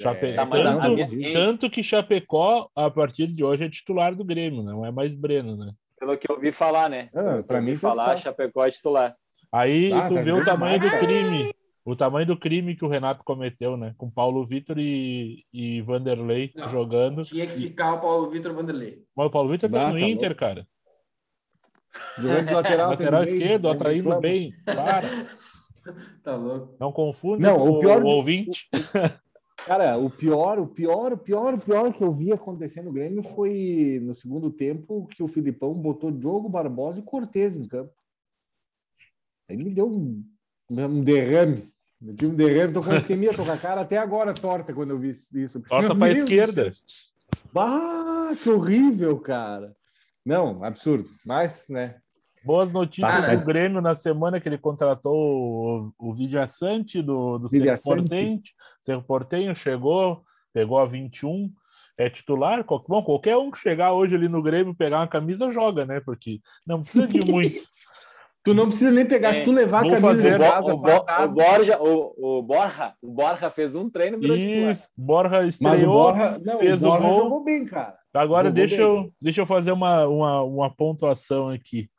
[0.00, 0.26] Chape...
[0.26, 4.14] É, Tá, mas a- tanto, minha- tanto que Chapecó, a partir de hoje, é titular
[4.14, 5.72] do Grêmio, não é mais Breno, né?
[5.98, 7.08] Pelo que eu ouvi falar, né?
[7.14, 8.20] Ah, eu mim, falar, faz.
[8.20, 9.14] Chapecó é titular.
[9.52, 11.06] Aí Ah, tu tá vê o tamanho demais, do cara.
[11.06, 11.54] crime.
[11.84, 13.94] O tamanho do crime que o Renato cometeu, né?
[13.96, 16.68] Com Paulo Vitor e, e Vanderlei Não.
[16.68, 17.22] jogando.
[17.22, 19.04] Tinha que ficar o Paulo Vitor Vanderlei.
[19.16, 20.40] Mas o Paulo Vitor tá Ah, no tá Inter, louco.
[20.40, 20.66] cara.
[22.18, 24.54] Jogando de lateral, Lateral esquerdo, né, atraindo bem.
[24.64, 25.02] Para.
[26.24, 26.74] Tá louco.
[26.80, 28.68] Não confunde Não, com o pior- o ouvinte.
[29.64, 33.22] Cara, o pior, o pior, o pior, o pior que eu vi acontecer no Grêmio
[33.22, 37.92] foi no segundo tempo que o Filipão botou Diogo Barbosa e Cortez em campo.
[39.48, 40.24] Aí me deu um,
[40.68, 41.72] um derrame.
[42.04, 44.90] Eu tive um derrame, tô com isquemia, tô com a cara até agora torta quando
[44.90, 45.60] eu vi isso.
[45.62, 46.72] Torta para esquerda.
[46.72, 46.82] céu.
[47.54, 49.74] Ah, que horrível, cara.
[50.26, 51.08] Não, absurdo.
[51.24, 51.96] Mas, né?
[52.44, 53.34] Boas notícias Tá.
[53.34, 58.40] do Grêmio na semana que ele contratou o, o Vidia Sante do, do Cerro Portenho.
[58.80, 60.22] Cerro Portenho chegou,
[60.52, 61.50] pegou a 21,
[61.98, 62.64] é titular.
[62.88, 66.00] Bom, qualquer um que chegar hoje ali no Grêmio, pegar uma camisa, joga, né?
[66.04, 67.48] Porque não precisa de muito.
[68.44, 70.72] Tu não precisa nem pegar, É, se tu levar a camisa fazer de O, casa,
[70.72, 74.70] o, Bo- o Borja, o, o Borja, o Borja fez um treino e virou titular.
[74.70, 75.92] Isso, Borja Mas o estreou.
[75.92, 77.16] Borja, não, fez o o Borja gol.
[77.16, 77.98] jogou bem, cara.
[78.16, 78.84] Agora deixa bem.
[78.84, 81.90] eu, deixa eu fazer uma, uma, uma pontuação aqui.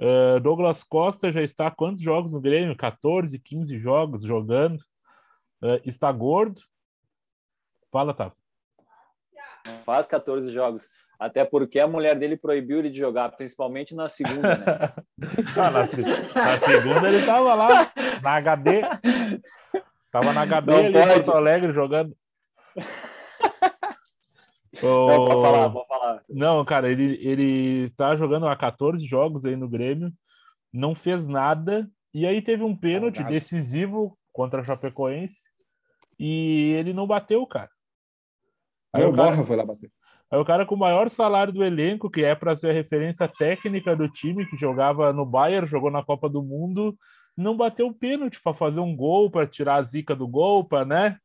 [0.00, 2.76] Uh, Douglas Costa já está há quantos jogos no Grêmio?
[2.76, 4.78] 14, 15 jogos jogando.
[5.62, 6.60] Uh, está gordo.
[7.90, 8.32] Fala, tá.
[9.84, 10.88] Faz 14 jogos.
[11.18, 14.92] Até porque a mulher dele proibiu ele de jogar, principalmente na segunda, né?
[15.56, 18.80] Ah, na, na segunda ele tava lá, na HD.
[20.10, 21.14] Tava na HD Não ali em pode.
[21.14, 22.16] Porto Alegre jogando.
[24.80, 26.22] Não, Ô, pode falar, pode falar.
[26.28, 30.12] Não, cara, ele, ele tá jogando há 14 jogos aí no Grêmio,
[30.72, 35.50] não fez nada, e aí teve um pênalti decisivo contra a Chapecoense,
[36.18, 37.70] e ele não bateu, cara.
[38.94, 39.90] Aí Aí o o cara, Borja foi lá bater.
[40.30, 43.28] aí o cara com o maior salário do elenco, que é para ser a referência
[43.28, 46.96] técnica do time, que jogava no Bayern, jogou na Copa do Mundo,
[47.36, 50.84] não bateu o pênalti para fazer um gol, para tirar a zica do gol, para,
[50.84, 51.18] né?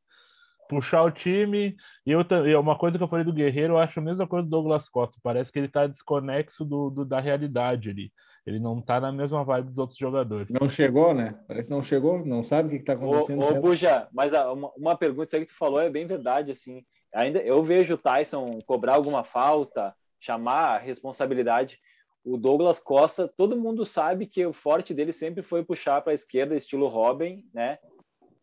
[0.70, 1.76] Puxar o time.
[2.06, 4.46] E eu, e uma coisa que eu falei do Guerreiro, eu acho a mesma coisa
[4.48, 5.20] do Douglas Costa.
[5.24, 8.12] Parece que ele tá desconexo do, do- da realidade ali.
[8.46, 10.54] Ele não tá na mesma vibe dos outros jogadores.
[10.54, 11.38] Não chegou, né?
[11.48, 13.44] Parece que não chegou, não sabe o que está acontecendo.
[13.44, 13.62] Ô, ô?
[13.62, 16.84] Buja, mas a- uma, uma pergunta, isso aí que tu falou é bem verdade, assim.
[17.14, 21.80] Ainda eu vejo o Tyson cobrar alguma falta, chamar a responsabilidade.
[22.24, 26.16] O Douglas Costa, todo mundo sabe que o forte dele sempre foi puxar para a
[26.16, 27.80] esquerda, estilo Robin, né?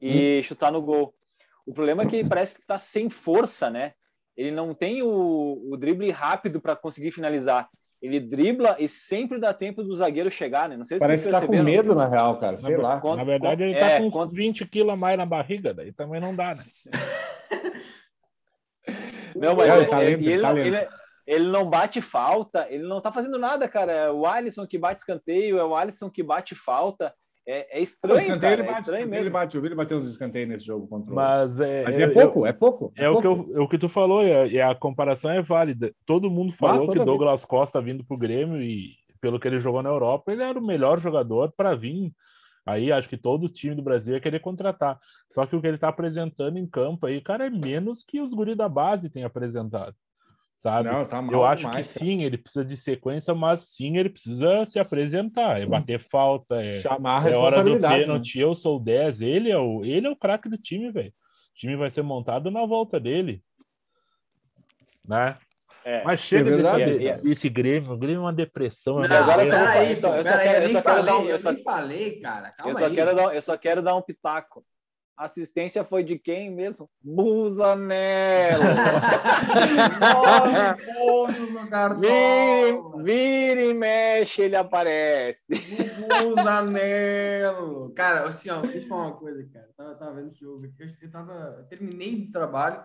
[0.00, 1.14] E chutar no gol.
[1.66, 3.94] O problema é que ele parece que está sem força, né?
[4.36, 7.68] Ele não tem o, o drible rápido para conseguir finalizar.
[8.02, 10.76] Ele dribla e sempre dá tempo do zagueiro chegar, né?
[10.76, 12.56] Não sei se Parece que tá com medo, na real, cara.
[12.56, 13.00] Sei Na lá.
[13.00, 15.90] Con- Na verdade, ele tá é, com con- 20 quilos a mais na barriga, daí
[15.92, 16.62] também não dá, né?
[19.34, 20.66] Não, mas É, ele, talento, ele, não, talento.
[20.66, 20.88] ele-
[21.26, 23.90] ele não bate falta, ele não tá fazendo nada, cara.
[23.92, 27.14] É o Alisson que bate escanteio, é o Alisson que bate falta.
[27.46, 29.32] É, é O estranho, escanteio cara, ele é bate, estranho ele mesmo.
[29.32, 29.54] bate.
[29.56, 31.14] Eu vi ele bater uns escanteios nesse jogo contra o.
[31.14, 32.92] Mas é, Mas eu- é pouco, é pouco.
[32.96, 33.50] É o que, pouco.
[33.52, 35.92] eu, é o que tu falou, é, e a comparação é válida.
[36.06, 39.82] Todo mundo falou toda que Douglas Costa vindo pro Grêmio e pelo que ele jogou
[39.82, 42.12] na Europa, ele era o melhor jogador para vir.
[42.66, 44.98] Aí acho que todo time do Brasil ia querer contratar.
[45.30, 48.32] Só que o que ele tá apresentando em campo aí, cara, é menos que os
[48.32, 49.94] guri da base têm apresentado.
[50.56, 50.88] Sabe?
[50.88, 52.06] Não, tá mal Eu acho demais, que cara.
[52.10, 56.80] sim, ele precisa de sequência, mas sim, ele precisa se apresentar, é bater falta, é,
[56.80, 57.94] Chamar a é hora do responsabilidade.
[57.98, 58.02] né?
[58.04, 61.10] pênalti, eu sou o 10, ele é o, ele é o craque do time, velho.
[61.10, 63.42] O time vai ser montado na volta dele.
[65.06, 65.36] Né?
[65.84, 66.02] É.
[66.02, 69.04] Mas chega É verdade, desse, desse Grêmio, o Grêmio é uma depressão.
[69.04, 71.04] é Não, uma agora só- eu só- eu só peraí, quero- eu só quero falei,
[71.04, 71.28] dar um-
[73.32, 74.64] eu só quero dar um pitaco.
[75.16, 76.90] Assistência foi de quem mesmo?
[77.02, 78.62] Busanello.
[80.00, 83.02] Nove pontos no vira, cartão.
[83.02, 85.44] vira e mexe, ele aparece.
[86.22, 87.92] Busanello.
[87.94, 89.66] Cara, assim, ó, deixa eu falar uma coisa, cara.
[89.66, 90.66] Eu tava, tava vendo o jogo.
[90.66, 91.56] Eu, eu tava.
[91.58, 92.84] Eu terminei do trabalho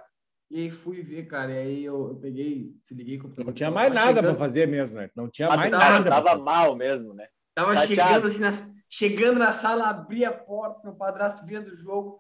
[0.52, 1.52] e aí fui ver, cara.
[1.52, 3.48] E aí eu, eu peguei, se liguei com o computador.
[3.48, 5.10] Não tinha mais nada para fazer mesmo, né?
[5.16, 6.10] Não tinha Mas mais tava, nada.
[6.10, 7.28] tava mal mesmo, né?
[7.56, 8.30] Tava Chateado.
[8.30, 12.20] chegando assim, na, chegando na sala, abri a porta, meu padrasto vendo o jogo.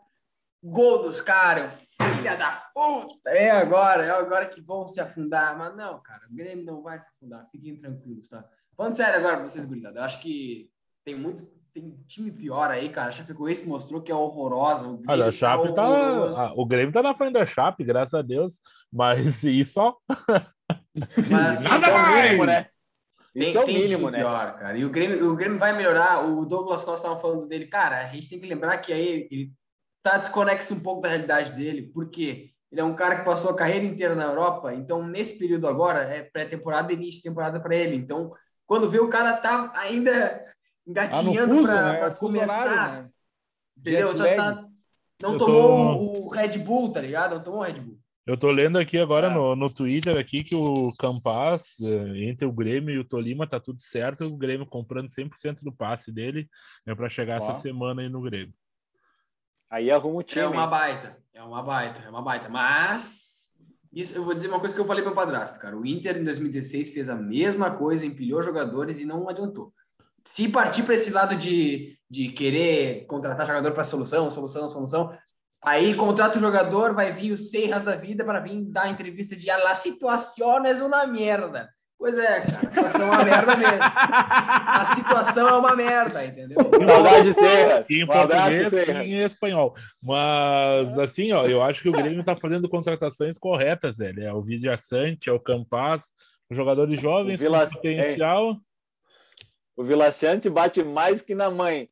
[0.61, 1.71] Gol dos caras,
[2.15, 3.29] filha da puta!
[3.29, 5.57] É agora, é agora que vão se afundar.
[5.57, 8.43] Mas não, cara, o Grêmio não vai se afundar, fiquem tranquilos, tá?
[8.75, 10.69] Falando sério agora pra vocês, gurizada, eu acho que
[11.05, 11.47] tem muito.
[11.71, 13.09] Tem time pior aí, cara.
[13.09, 14.87] A Chapecoense mostrou que é horrorosa.
[14.87, 15.87] O Olha, a Grêmio Chape tá.
[15.87, 16.37] horroroso.
[16.37, 18.59] ah, O Grêmio tá na frente da Chape, graças a Deus.
[18.91, 19.95] Mas isso, ó.
[21.29, 22.69] Mas, assim, Isso é o
[23.35, 23.41] né?
[23.41, 24.19] Tem, Isso é o tem mínimo, né?
[24.19, 24.77] pior, cara.
[24.77, 26.25] E o Grêmio, o Grêmio vai melhorar.
[26.25, 27.67] O Douglas Costa estava falando dele.
[27.67, 29.51] Cara, a gente tem que lembrar que aí ele
[30.03, 33.55] tá desconexo um pouco da realidade dele, porque ele é um cara que passou a
[33.55, 37.75] carreira inteira na Europa, então nesse período agora é pré-temporada e início de temporada para
[37.75, 37.95] ele.
[37.95, 38.31] Então,
[38.65, 40.53] quando vê o cara tá ainda Ah,
[40.87, 42.07] engatinhando fuso, para né?
[42.07, 43.09] É começar, horário, né?
[43.77, 44.17] entendeu?
[44.17, 44.65] Tá- tá-
[45.21, 47.35] não Eu tomou tô- o Red Bull, tá ligado?
[47.35, 47.99] Não tomou o Red Bull.
[48.29, 49.33] Eu tô lendo aqui agora Ah.
[49.33, 53.59] no, no Twitter aqui que o Campas, eh, entre o Grêmio e o Tolima, tá
[53.59, 54.25] tudo certo.
[54.25, 56.47] O Grêmio comprando 100% do passe dele
[56.85, 57.55] é para chegar essa Ó.
[57.55, 58.53] semana aí no Grêmio.
[59.67, 60.45] Aí arruma o time.
[60.45, 62.49] É uma baita, é uma baita, é uma baita.
[62.49, 63.51] Mas
[63.91, 65.75] isso eu vou dizer uma coisa que eu falei pro meu padrasto, cara.
[65.75, 69.73] O Inter em 2016 fez a mesma coisa, empilhou jogadores e não adiantou.
[70.23, 75.17] Se partir para esse lado de, de querer contratar jogador para solução, solução, solução,
[75.61, 79.49] aí contrata o jogador, vai vir o Seiras da vida para vir dar entrevista de
[79.49, 81.69] "Ah, a situação é uma merda.
[81.97, 83.79] Pois é, cara, a situação é uma merda mesmo.
[83.81, 86.57] A situação é uma merda, entendeu?
[86.87, 87.89] Saudade Serras.
[87.91, 89.05] Em português e Serras.
[89.05, 89.73] em espanhol.
[90.01, 94.23] Mas, assim, ó, eu acho que o Grêmio tá fazendo contratações corretas, velho.
[94.23, 96.03] É o Vidia Sante, é o Campas,
[96.49, 98.55] jogadores jovens O Vila- com potencial.
[99.79, 101.87] O Vilaciante bate mais que na mãe.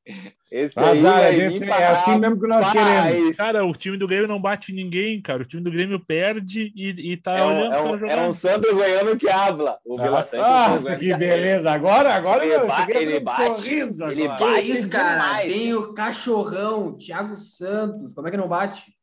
[0.51, 2.95] Esse aí Azar, vai é, pra é assim mesmo que nós queremos.
[2.95, 3.37] rapaz.
[3.37, 5.41] Cara, o time do Grêmio não bate ninguém, cara.
[5.43, 8.01] O time do Grêmio perde e, e tá É um, olhando é, os um, caras
[8.01, 8.27] é jogando.
[8.29, 9.77] um Sandro Goiano que habla.
[9.85, 10.45] O Ah, Vilaciante.
[10.49, 11.71] Nossa, que beleza.
[11.71, 14.51] Agora, agora Ele eu ba- cheguei ele um bate, sorriso ele agora.
[14.51, 15.11] Bate isso, cara?
[15.13, 18.13] demais, Tem o cachorrão, Thiago Santos.
[18.13, 18.96] Como é que não bate?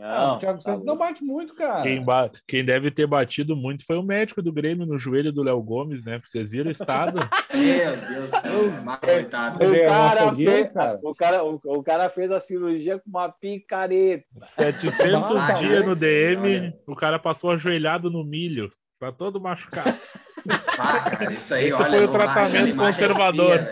[0.00, 1.00] Ah, Não, o Thiago tá Santos louco.
[1.00, 1.82] não bate muito, cara.
[1.82, 5.42] Quem, ba- quem deve ter batido muito foi o médico do Grêmio no joelho do
[5.42, 6.20] Léo Gomes, né?
[6.24, 7.18] Vocês viram o estado?
[7.52, 8.98] Meu Deus do céu.
[9.00, 9.56] Coitado.
[9.66, 10.98] O, cara fez, cara.
[11.02, 14.24] o, cara, o, o cara fez a cirurgia com uma picareta.
[14.42, 16.74] 700 Ah, dias no DM, olha.
[16.86, 18.70] o cara passou ajoelhado no milho.
[19.00, 19.96] Tá todo machucado.
[20.78, 23.68] Ah, cara, isso aí, Esse olha, foi o tratamento aquela imagem é conservador.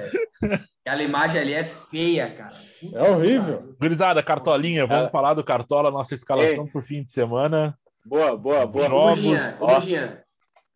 [0.84, 2.56] Aquela imagem ali é feia, cara.
[2.92, 3.74] É horrível.
[3.80, 5.10] Gurizada, Cartolinha, vamos Ah.
[5.10, 6.70] falar do Cartola, nossa escalação Ei.
[6.70, 7.78] pro fim de semana.
[8.04, 8.86] Boa, boa, boa.
[8.86, 10.24] Jogos, Luginha,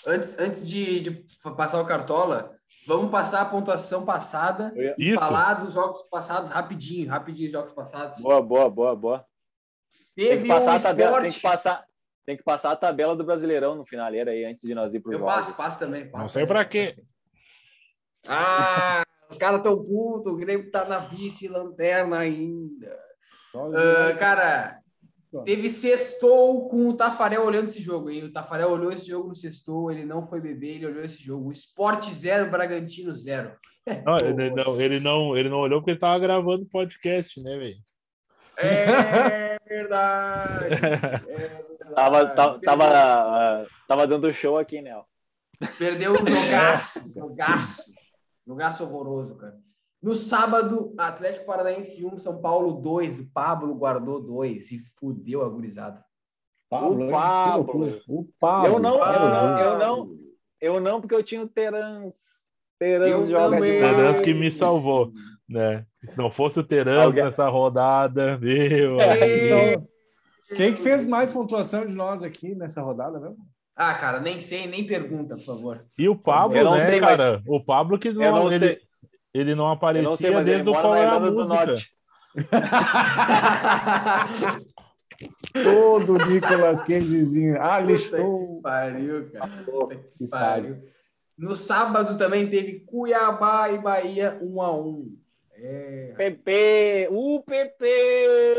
[0.07, 1.11] antes, antes de, de
[1.57, 2.53] passar o cartola,
[2.87, 5.21] vamos passar a pontuação passada ia- e Isso.
[5.21, 8.21] falar dos jogos passados rapidinho, rapidinho, os jogos passados.
[8.21, 9.25] Boa, boa, boa, boa.
[10.17, 11.23] Tem Teve que passar um a tabela, esporte...
[11.23, 11.85] tem que passar,
[12.27, 15.13] tem que passar a tabela do Brasileirão no finaleiro aí antes de nós ir pro
[15.13, 15.35] Eu jogos.
[15.35, 16.11] passo, passo também.
[16.11, 16.97] Passo Não sei pra quê.
[18.29, 22.99] Ah, os caras tão putos, o Grêmio tá na vice-lanterna ainda.
[23.55, 24.81] Ah, cara,
[25.45, 28.25] teve sextou com o Tafarel olhando esse jogo, hein?
[28.25, 31.49] O Tafarel olhou esse jogo no sextou, ele não foi beber, ele olhou esse jogo.
[31.49, 33.53] O Sport 0, Bragantino 0.
[34.05, 37.77] Não, ele, não, ele, não, ele não olhou porque ele tava gravando podcast, né, velho?
[38.59, 40.75] É verdade.
[40.75, 41.95] É verdade.
[41.95, 44.93] Tava, tava, tava, ah, tava dando show aqui, né?
[45.79, 47.83] Perdeu o jogaço, jogaço.
[48.51, 49.57] Jogaço horroroso, cara.
[50.03, 53.21] No sábado, Atlético Paranaense 1, São Paulo 2.
[53.21, 56.05] O Pablo guardou 2 e fudeu a gurizada.
[56.69, 58.01] Pablo, O Pablo.
[58.09, 58.67] O Pablo.
[58.75, 59.15] Eu não- Pablo.
[59.25, 60.21] eu não- eu não-
[60.61, 62.17] Eu não, porque eu tinha o Terans.
[62.79, 63.81] Terans Eu joga também.
[63.81, 65.13] Terans que me salvou,
[65.49, 65.87] né?
[66.03, 69.01] Se não fosse o Terans Alguém- nessa rodada, meu.
[69.01, 69.77] É,
[70.57, 73.39] Quem que fez mais pontuação de nós aqui nessa rodada mesmo?
[73.77, 75.85] Ah, cara, nem sei, nem pergunta, por favor.
[75.99, 77.43] E o Pablo, Eu não né, sei, mas- cara?
[77.47, 78.79] O Pablo que não, não ele,
[79.33, 81.45] ele não aparecia não sei, mas desde o qual na é a Irlanda do.
[81.47, 81.91] Norte.
[85.65, 87.61] Todo Nicolas Cagezinho.
[87.61, 88.61] Ah, listou.
[88.63, 89.51] Pariu, cara.
[90.19, 90.77] Que pariu.
[91.37, 95.17] No sábado também teve Cuiabá e Bahia 1 a 1
[95.63, 96.15] É.
[96.17, 97.85] PP, o PP.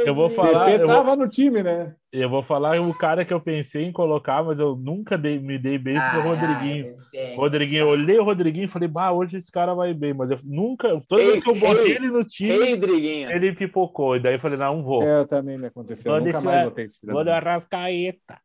[0.06, 1.96] Eu vou O falar, PP eu vou, tava no time, né?
[2.14, 5.58] eu vou falar o cara que eu pensei em colocar, mas eu nunca dei- me
[5.58, 6.94] dei bem foi o Rodriguinho.
[7.16, 7.36] é.
[7.36, 10.38] Rodriguinho, eu olhei o Rodriguinho e falei, bah, hoje esse cara vai bem, mas eu
[10.44, 14.20] nunca, toda Ei, vez que eu botei ei, ele no time, Ei, ele pipocou, e
[14.20, 15.02] daí eu falei, não, não vou.
[15.04, 16.12] É, também me aconteceu.
[16.12, 18.40] Vou Nunca deixar- mais botei esse filho Vou da de Arrascaeta.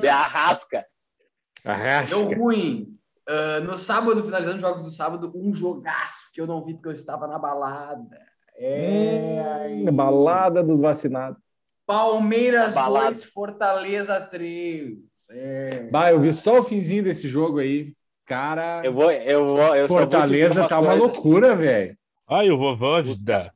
[0.00, 0.84] De arrasca.
[1.64, 2.36] Deu Arrasca.
[2.36, 2.86] ruim.
[3.28, 6.88] Ah, no sábado, finalizando os jogos do sábado, um jogaço que eu não vi porque
[6.88, 8.20] eu estava na balada.
[8.56, 9.42] É.
[9.62, 9.88] aí.
[9.88, 11.38] Hum, balada dos vacinados.
[11.84, 13.06] Palmeiras Balada.
[13.06, 14.98] 2, Fortaleza 3.
[15.30, 15.88] É.
[15.90, 17.94] Bah, eu vi só o finzinho desse jogo aí.
[18.24, 21.04] Cara, Eu vou, eu vou, eu Fortaleza uma tá uma coisa.
[21.04, 21.96] loucura, velho.
[22.28, 23.52] Ai, o vovô da.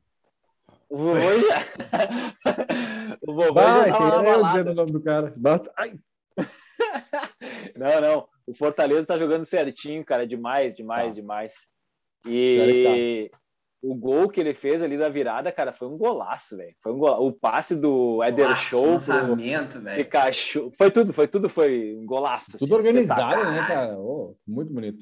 [0.89, 1.59] O vovô já.
[3.27, 5.33] o vovô Vai, na é eu dizendo o nome do cara.
[5.77, 5.99] Ai,
[7.77, 8.30] Não, não.
[8.47, 10.25] O Fortaleza tá jogando certinho, cara.
[10.27, 11.21] Demais, demais, Tá.
[11.21, 11.53] demais.
[12.23, 13.31] Pior é E
[13.83, 16.75] o gol que ele fez ali da virada, cara, foi um golaço, velho.
[16.83, 17.25] Foi um gol...
[17.25, 20.03] O passe do Eder Show pro lançamento, velho.
[20.03, 20.71] Pikachu.
[20.77, 22.51] Foi tudo, foi tudo, foi um golaço.
[22.51, 23.97] tudo assim, organizado, né, cara?
[23.97, 24.99] Ô, muito bonito.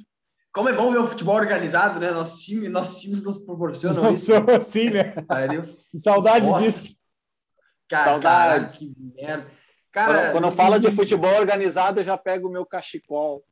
[0.54, 2.10] Como é bom ver o futebol organizado, né?
[2.12, 4.34] Nosso time, nossos times nos proporcionam Não isso.
[4.50, 5.14] assim, né?
[5.96, 6.64] Saudade Nossa.
[6.64, 7.00] disso.
[7.90, 8.78] Cara, Saudades.
[8.78, 9.52] caralho, que merda.
[9.92, 13.44] Cara, Quando, quando fala de futebol organizado, eu já pego o meu cachecol.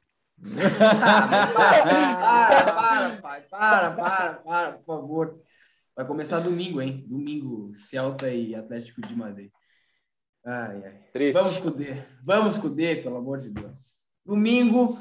[0.79, 5.41] Ah, para, para, pai, para, para, para, por favor.
[5.95, 7.03] Vai começar domingo, hein?
[7.07, 9.51] Domingo, Celta e Atlético de Madrid.
[10.45, 10.99] Ai, ai.
[11.11, 11.33] Triste.
[11.33, 12.03] Vamos D.
[12.23, 14.03] Vamos D, pelo amor de Deus.
[14.23, 14.99] Domingo,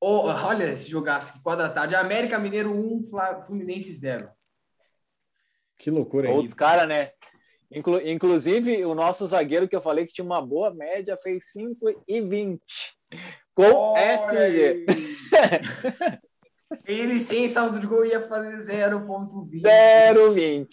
[0.00, 1.94] oh, olha esse jogaço aqui, quadra tarde.
[1.94, 4.30] América Mineiro 1, Fla- Fluminense 0.
[5.76, 6.34] Que loucura, hein?
[6.34, 7.12] Outros caras, né?
[7.72, 12.02] Inclu- inclusive, o nosso zagueiro que eu falei que tinha uma boa média fez 5
[12.06, 12.60] e 20.
[13.54, 14.86] Com SG.
[16.86, 19.62] Ele sem saldo de gol ia fazer 0.20.
[19.62, 20.68] 0,20.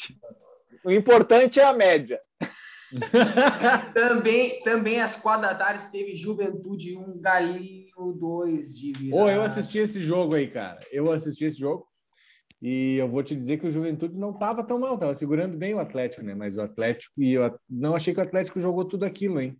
[0.83, 2.19] O importante é a média.
[3.93, 9.23] Também, também às quatro da tarde teve Juventude 1, Galinho 2 de virada.
[9.23, 10.79] Ô, eu assisti esse jogo aí, cara.
[10.89, 11.85] Eu assisti esse jogo.
[12.61, 15.73] E eu vou te dizer que o Juventude não estava tão mal, estava segurando bem
[15.75, 16.33] o Atlético, né?
[16.33, 19.55] Mas o Atlético, e eu não achei que o Atlético jogou tudo aquilo, hein?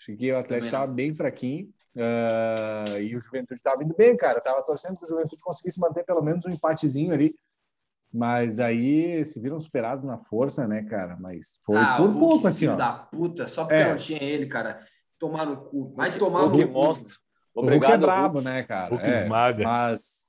[0.00, 1.68] Achei que o Atlético estava bem fraquinho.
[1.96, 4.40] ah, e o Juventude estava indo bem, cara.
[4.40, 7.34] Tava torcendo que o Juventude conseguisse manter pelo menos um empatezinho ali.
[8.12, 11.16] Mas aí se viram superados na força, né, cara?
[11.20, 12.76] Mas foi ah, por o pouco, assim, filho ó.
[12.76, 13.88] da puta, só porque É.
[13.90, 14.80] não tinha ele, cara.
[15.18, 15.94] Tomar no cu.
[15.94, 16.72] Vai tomar O no que cu.
[16.72, 17.16] monstro.
[17.54, 18.00] O Hulk é Obrigado.
[18.00, 18.90] brabo, né, cara?
[18.90, 19.64] Hulk É, esmaga.
[19.64, 20.21] Mas,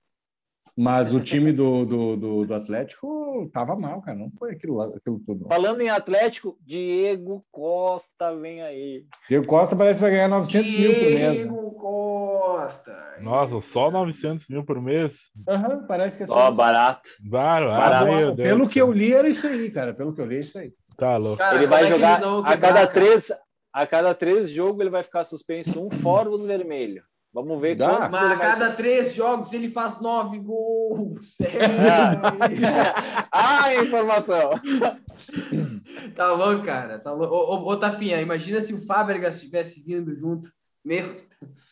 [0.78, 4.18] mas o time do, do, do, do Atlético tava mal, cara.
[4.18, 5.48] Não foi aquilo, aquilo tudo.
[5.48, 9.06] Falando em Atlético, Diego Costa vem aí.
[9.30, 11.20] Diego Costa parece que vai ganhar 900 mil por mês.
[11.20, 11.34] né?
[11.36, 12.96] Diego Costa.
[13.22, 15.32] Nossa, só 900 mil por mês?
[15.48, 17.10] Aham, parece que é só Ó, barato.
[17.22, 17.72] Bárbaro.
[17.72, 18.06] Ah, Barato.
[18.06, 19.94] meu Deus Pelo do que eu li, era isso aí, cara.
[19.94, 20.72] Pelo que eu li, é isso aí.
[20.98, 21.38] Tá louco.
[21.38, 22.88] Cara, ele vai é jogar vão a cada cara?
[22.88, 23.32] três,
[23.74, 27.04] a cada três jogos ele vai ficar suspenso um fora os vermelhos.
[27.34, 27.90] Vamos ver Dá.
[27.90, 31.36] quantos Mas a vai cada três jogos ele faz nove gols.
[33.32, 34.52] ah, a informação.
[36.16, 37.00] tá bom, cara.
[37.00, 37.34] Tá louco.
[37.34, 40.52] Ô, ô, ô, Tafinha, imagina se o Fábregas tivesse vindo junto.
[40.86, 41.18] Meu,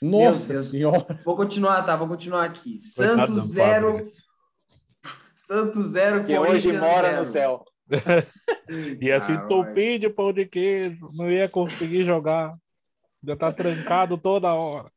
[0.02, 0.70] Nossa Deus.
[0.70, 1.20] senhora.
[1.24, 1.96] vou continuar, tá?
[1.96, 2.80] Vou continuar aqui.
[2.96, 4.16] Coitado do Santos 0, Fábricas.
[5.46, 7.64] Santos 0, Que hoje mora no céu.
[9.00, 12.56] E assim, topinho de pão de queijo, não ia conseguir jogar.
[13.24, 14.90] Já tá trancado toda hora.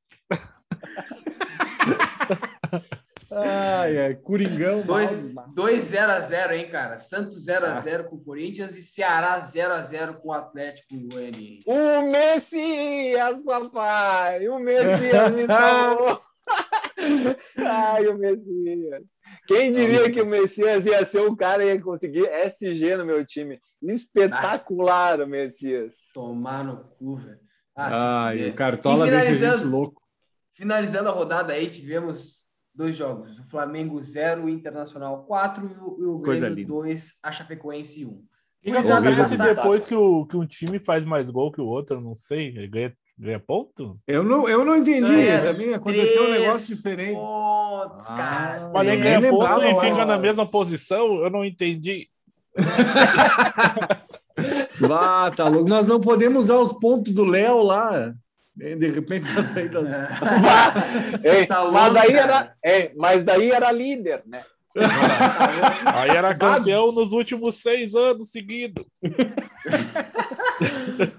[3.31, 4.15] Ai, ai.
[4.15, 4.83] Coringão.
[4.83, 5.47] 2 mal.
[5.81, 6.99] 0 a 0 hein, cara?
[6.99, 7.75] Santos 0 Ah.
[7.75, 11.65] a 0 com o Corinthians e Ceará 0 a 0 com o Atlético Goianiense.
[11.67, 14.49] O Messias, papai!
[14.49, 16.21] O Messias me salvou!
[17.59, 19.03] Ai, o Messias!
[19.49, 23.25] Quem diria que o Messias ia ser o cara e ia conseguir SG no meu
[23.27, 23.59] time?
[23.83, 25.93] Espetacular o Messias!
[26.13, 27.39] Tomar no cu, velho.
[27.77, 30.04] Ah, Ai, o Cartola deixa a gente louco.
[30.55, 32.45] Finalizando a rodada aí, tivemos
[32.75, 33.39] dois jogos.
[33.39, 36.69] O Flamengo 0, o Internacional 4 e o, Grêmio linda.
[36.69, 38.09] 2, a Chapecoense 1.
[38.09, 38.23] O
[38.63, 39.55] que Pois que é, acontece cara.
[39.55, 42.01] depois que, o, que um time faz mais gol que o outro?
[42.01, 42.49] Não sei.
[42.49, 43.99] Ele Ganha, ganha ponto?
[44.07, 45.15] Eu não, eu não entendi.
[45.15, 47.15] É, Também aconteceu um negócio diferente.
[47.15, 48.71] Pontos, Ah, cara.
[48.73, 51.17] Mas nem Eu ganha ponto lembrava e fica na mesma posição?
[51.23, 52.09] Eu não entendi.
[54.91, 55.69] Ah, tá louco.
[55.69, 58.15] Nós não podemos usar os pontos do Léo lá.
[58.57, 59.91] De repente vai sair das.
[61.25, 62.21] Ei, Tá mas, daí cara.
[62.23, 64.45] era, é, mas daí era líder, né?
[65.95, 68.85] Aí era campeão nos últimos seis anos seguidos.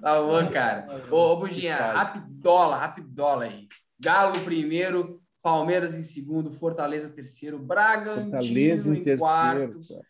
[0.01, 0.87] Tá bom, cara.
[1.11, 3.67] Ô, ô Buginha, rapidola, rapidola aí.
[3.99, 9.19] Galo primeiro, Palmeiras em segundo, Fortaleza terceiro, Bragantino Fortaleza em em terceiro.
[9.19, 10.01] quarto, cara.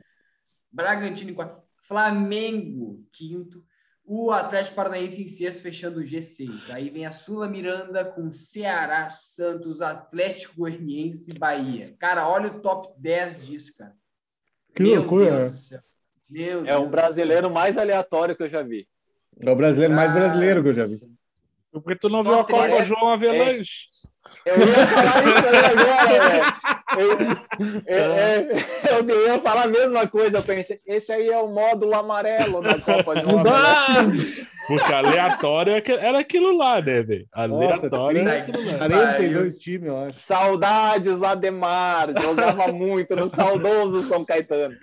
[0.72, 3.64] Bragantino em quarto, Flamengo quinto,
[4.08, 6.70] o Atlético Paranaense em sexto, fechando o G6.
[6.70, 11.96] Aí vem a Sula Miranda com Ceará, Santos, Atlético Goianiense e Bahia.
[12.00, 13.94] Cara, olha o top 10 disso, cara.
[14.76, 15.80] Que Meu loucura, Deus do céu.
[16.30, 18.88] Meu É Deus o brasileiro mais aleatório que eu já vi.
[19.42, 20.20] É o brasileiro mais céu.
[20.20, 21.00] brasileiro que eu já vi.
[21.72, 22.46] Porque tu não Só viu a.
[22.46, 23.88] Copa João Avelanche.
[24.46, 26.75] Eu ia falar isso agora, velho.
[26.98, 27.12] Eu,
[27.88, 28.58] eu-
[29.00, 30.38] eu- eu ia falar a mesma coisa.
[30.38, 33.86] Eu pensei, esse aí é o módulo amarelo da Copa de dá!
[34.68, 37.28] Porque aleatório é era aquilo lá, né, velho?
[37.36, 38.78] Nossa, Aleatório era 30, aquilo lá.
[38.88, 40.20] 42 times, eu acho.
[40.20, 42.08] Saudades, Ademar.
[42.20, 44.76] Jogava muito no saudoso São Caetano.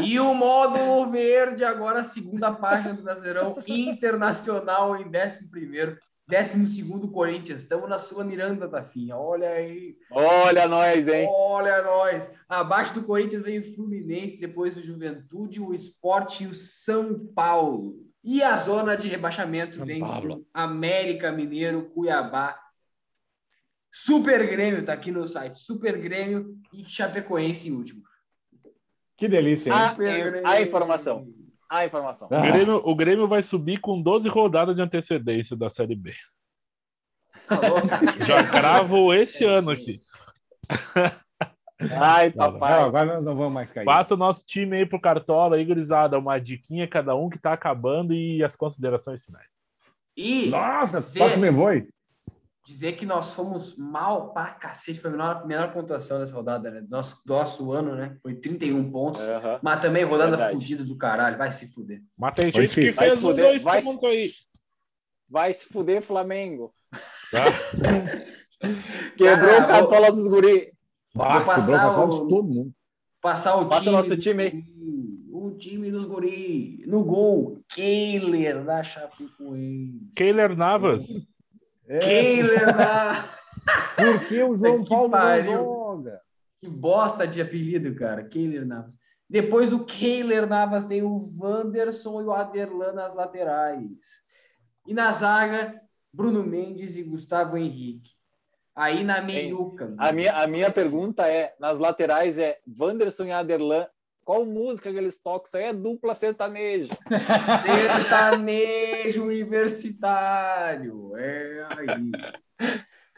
[0.00, 5.98] E o módulo verde, agora a segunda página do Brasileirão Internacional em 11º.
[6.32, 7.60] 12º Corinthians.
[7.60, 9.16] Estamos na Sula Miranda, Tafinha.
[9.16, 9.98] Olha aí.
[10.10, 11.28] Olha nós, hein?
[11.30, 12.30] Olha nós.
[12.48, 17.96] Abaixo do Corinthians vem o Fluminense, depois o Juventude, o Esporte e o São Paulo.
[18.24, 20.46] E a zona de rebaixamento São vem Paulo.
[20.54, 22.58] América Mineiro, Cuiabá,
[23.90, 25.60] Super Grêmio, tá aqui no site.
[25.60, 28.02] Super Grêmio e Chapecoense em último.
[29.18, 29.76] Que delícia, hein?
[29.78, 30.46] Ah, é- Grêmio.
[30.46, 31.28] a informação.
[31.74, 32.28] A informação.
[32.30, 36.12] O Ah, Grêmio, o Grêmio vai subir com 12 rodadas de antecedência da Série B.
[37.48, 37.56] Tá?
[38.26, 40.00] Já cravo esse ano aqui.
[41.98, 42.80] Ai, não, papai.
[42.80, 43.86] agora nós não vamos mais cair.
[43.86, 46.18] Passa o nosso time aí pro Cartola aí, gurizada.
[46.18, 49.50] Uma diquinha cada um que tá acabando e as considerações finais.
[50.16, 51.18] E Nossa, Zé.
[51.20, 51.88] toca me voe.
[52.64, 55.00] Dizer que nós fomos mal pra cacete.
[55.00, 56.80] Foi a menor, menor pontuação dessa rodada, né?
[56.80, 58.16] Do nosso, do nosso ano, né?
[58.22, 59.20] Foi 31 pontos.
[59.20, 59.58] Aham.
[59.62, 60.52] Mas também rodada Verdade.
[60.54, 61.36] fudida do caralho.
[61.38, 62.02] Vai se fuder.
[62.16, 64.32] Mas tem gente que fez se os fuder, dois vai se- pontos aí.
[65.28, 66.72] Vai se fuder, Flamengo.
[67.30, 67.44] Tá?
[69.16, 70.72] Quebrou Cara, o cartola dos guri.
[71.14, 72.72] Vou passar o de todo mundo.
[73.20, 73.94] Passar o Passa time.
[73.94, 74.64] o nosso time aí.
[75.32, 76.84] O time dos guri.
[76.86, 80.10] No gol, Keiler da Chapecoense.
[80.14, 81.02] Keiler Navas.
[81.88, 83.24] É, Keiler da...
[83.96, 85.52] por que o João Que Paulo pariu.
[85.52, 86.20] não joga?
[86.60, 88.22] Que bosta de apelido, cara.
[88.24, 88.98] Keiler Navas.
[89.28, 94.22] Depois do Keiler Navas tem o Wanderson e o Aderlan nas laterais.
[94.86, 95.80] E na zaga,
[96.12, 98.12] Bruno Mendes e Gustavo Henrique.
[98.74, 99.94] Aí na meiuca.
[99.98, 103.86] A minha, a minha pergunta é: nas laterais é Wanderson e Aderlan.
[104.24, 105.46] Qual música que eles tocam?
[105.46, 106.92] Isso aí é dupla sertaneja.
[107.62, 111.16] Sertanejo universitário.
[111.16, 112.12] É aí.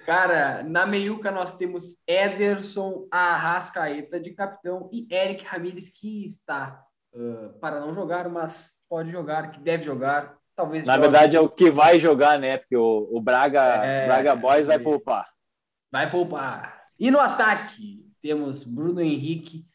[0.06, 6.82] Cara, na meiuca nós temos Ederson Arrascaeta de capitão e Eric Ramírez que está
[7.14, 10.36] ah, para não jogar, mas pode jogar, que deve jogar.
[10.56, 11.08] Talvez Na jogue.
[11.08, 12.58] verdade, é o que vai jogar, né?
[12.58, 14.78] Porque o, o Braga, É, Braga Boys vai é.
[14.78, 15.26] poupar.
[15.90, 16.82] vai poupar.
[16.98, 19.66] E no ataque temos Bruno Henrique,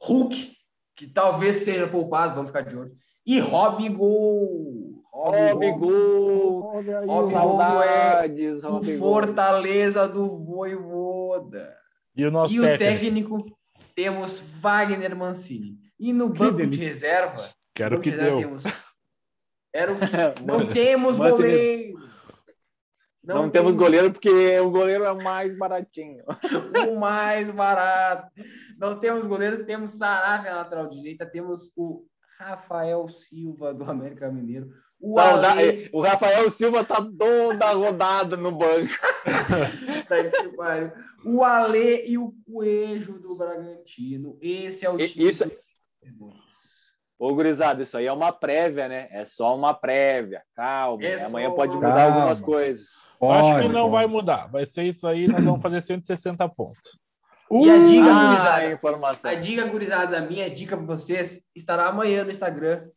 [0.00, 0.52] Hulk,
[0.94, 2.92] que talvez seja poupado, vamos ficar de olho.
[3.24, 5.02] E Robigol.
[5.12, 7.30] Robigol, Robigol.
[7.30, 8.98] saudades, o Robigol.
[8.98, 11.74] Fortaleza do Voivoda.
[12.16, 13.38] E o nosso E o técnico.
[13.38, 13.58] técnico
[13.94, 15.78] temos Wagner Mancini.
[15.98, 16.88] E no Que banco de delícia.
[16.88, 18.38] reserva, Quero que de deu.
[18.38, 18.64] temos-
[19.72, 19.96] Era o
[20.38, 21.96] que não temos Mancini- goleiro.
[23.24, 26.22] Não, temos goleiro porque o goleiro é o mais baratinho.
[26.92, 28.30] o mais barato.
[28.76, 32.04] Não temos goleiros, temos Sarabia na lateral direita, temos o
[32.38, 34.70] Rafael Silva do América Mineiro,
[35.00, 38.92] o Sauda- Ale, O Rafael Silva tá toda rodada no banco.
[40.08, 40.16] Tá
[41.24, 44.38] o Ale e o Coelho do Bragantino.
[44.40, 45.28] Esse é o time.
[45.28, 45.50] isso-
[47.18, 49.08] Ô, gurizada, isso aí é uma prévia, né?
[49.10, 50.42] É só uma prévia.
[50.54, 51.02] Calma.
[51.02, 52.54] É Amanhã só pode mudar algumas Calma.
[52.54, 52.88] coisas.
[52.88, 53.92] Acho que Pode, não pode.
[53.92, 54.46] vai mudar.
[54.48, 56.98] Vai ser isso aí, nós vamos fazer 160 pontos.
[57.50, 59.30] E a dica, Ah, gurizada, informação.
[59.30, 62.88] A dica, gurizada, a minha dica para vocês estará amanhã no Instagram.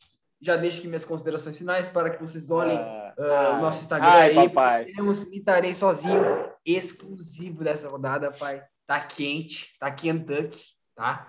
[0.41, 3.23] Já deixo aqui minhas considerações finais para que vocês olhem Ah, ah,
[3.53, 3.57] ai.
[3.57, 4.35] o nosso Instagram Ai, aí.
[4.35, 4.85] papai.
[4.85, 6.23] Temos Mitarei sozinho,
[6.65, 8.63] exclusivo dessa rodada, pai.
[8.87, 10.59] Tá quente, tá Kentucky,
[10.95, 11.27] tá?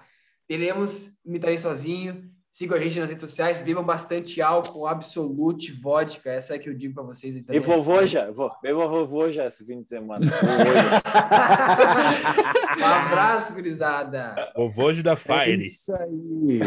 [0.48, 2.30] Teremos Mitarei sozinho.
[2.60, 6.28] Sigam a gente nas redes sociais, bebam bastante álcool, Absolute, vodka.
[6.30, 7.34] Essa é que eu digo para vocês.
[7.34, 10.26] Então, E vovô já, vou, beba vovô já esse fim de semana.
[12.76, 14.52] Vovô um abraço, gurizada.
[14.54, 15.56] O Vojo da É Fire.
[15.56, 16.60] isso aí.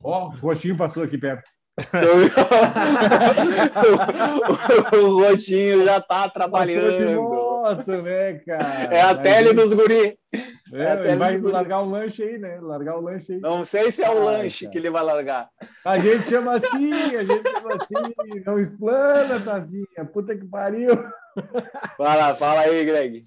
[0.00, 1.50] Ó, o roxinho passou aqui perto.
[4.92, 7.22] o, roxinho já tá Passou de trabalhando.
[7.22, 8.94] moto, né, cara?
[8.94, 10.16] É a Mas tele isso- dos guri.
[10.72, 11.52] É, tele vai guri.
[11.52, 12.60] largar o lanche aí, né?
[12.60, 13.40] Largar o lanche aí.
[13.40, 14.72] Não sei se é o Ai, lanche cara.
[14.72, 15.48] que ele vai largar.
[15.84, 18.42] A gente chama assim, a gente chama assim.
[18.46, 20.04] Não explana, Tavinha.
[20.12, 20.90] Puta que pariu.
[21.96, 23.26] Fala, fala aí, Greg.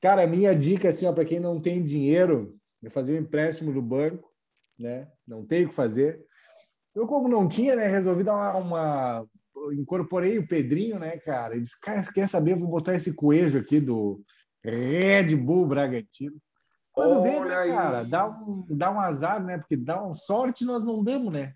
[0.00, 3.82] Cara, minha dica, assim, ó, para quem não tem dinheiro, é fazer um empréstimo do
[3.82, 4.30] banco,
[4.78, 5.08] né?
[5.26, 6.24] Não tem o que fazer.
[6.94, 9.26] Eu, como não tinha, né, resolvi dar uma, uma-
[9.72, 11.54] Incorporei o Pedrinho, né, cara?
[11.54, 12.54] Ele disse, "Cara, quer saber?
[12.56, 14.20] Vou botar esse coelho aqui do
[14.64, 16.36] Red Bull Bragantino.
[16.98, 19.58] Quando vem, né, cara, dá um, dá um azar, né?
[19.58, 21.52] Porque dá uma sorte nós não damos, né?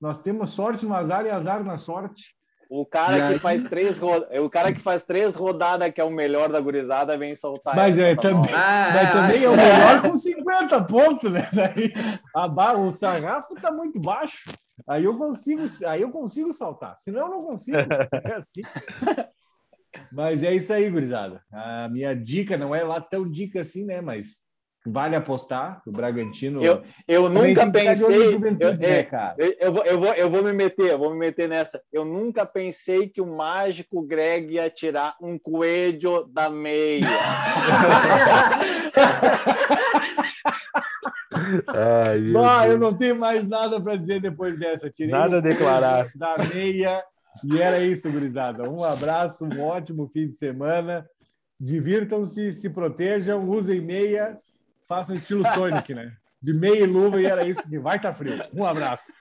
[0.00, 2.36] Nós temos sorte no azar e azar na sorte.
[2.70, 3.38] O cara E que aí?
[3.38, 4.10] faz três ro...
[4.44, 7.74] o cara que faz três rodadas, que é o melhor da gurizada, vem soltar.
[7.74, 8.54] Mas essa, é, tá também-?
[8.54, 11.48] Ah, Mas é, também é o melhor com 50 pontos, né?
[11.52, 11.92] Daí,
[12.34, 14.52] a barra, o sarrafo tá muito baixo.
[14.86, 16.94] Aí eu consigo, aí eu consigo saltar.
[16.98, 17.78] Senão eu não consigo.
[18.24, 18.62] É assim.
[20.12, 21.42] Mas é isso aí, gurizada.
[21.52, 24.00] A minha dica não é lá tão dica assim, né?
[24.00, 24.44] Mas
[24.90, 25.82] vale apostar.
[25.86, 26.62] O Bragantino.
[26.64, 28.26] Eu, eu nunca pensei.
[28.26, 29.34] Eu, Juventude, é, né, cara?
[29.38, 31.80] eu, eu vou, eu, vou, eu vou me meter, eu vou me meter nessa.
[31.92, 37.06] Eu nunca pensei que o mágico Greg ia tirar um coelho da meia.
[41.68, 44.90] Ai, Bah, eu não tenho mais nada para dizer depois dessa.
[44.90, 46.10] Tirei Nada a declarar.
[46.14, 47.02] da meia.
[47.44, 48.68] E era isso, gurizada.
[48.68, 51.06] Um abraço, um ótimo fim de semana.
[51.60, 54.38] Divirtam-se, se protejam, usem meia,
[54.88, 56.16] façam estilo Sonic, né?
[56.40, 58.42] De meia e luva, e era isso, porque vai estar frio.
[58.54, 59.12] Um abraço.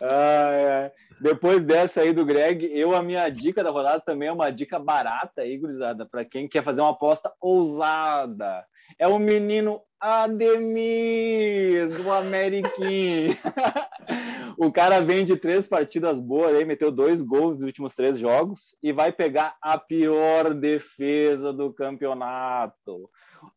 [0.00, 0.92] Ai, ai.
[1.20, 4.78] Depois dessa aí do Greg, eu a minha dica da rodada também é uma dica
[4.78, 8.64] barata aí, gurizada, para quem quer fazer uma aposta ousada.
[8.98, 13.34] É o menino Ademir do Ameriquim.
[14.58, 18.76] o cara vem de três partidas boas aí, meteu dois gols nos últimos três jogos
[18.82, 23.08] e vai pegar a pior defesa do campeonato.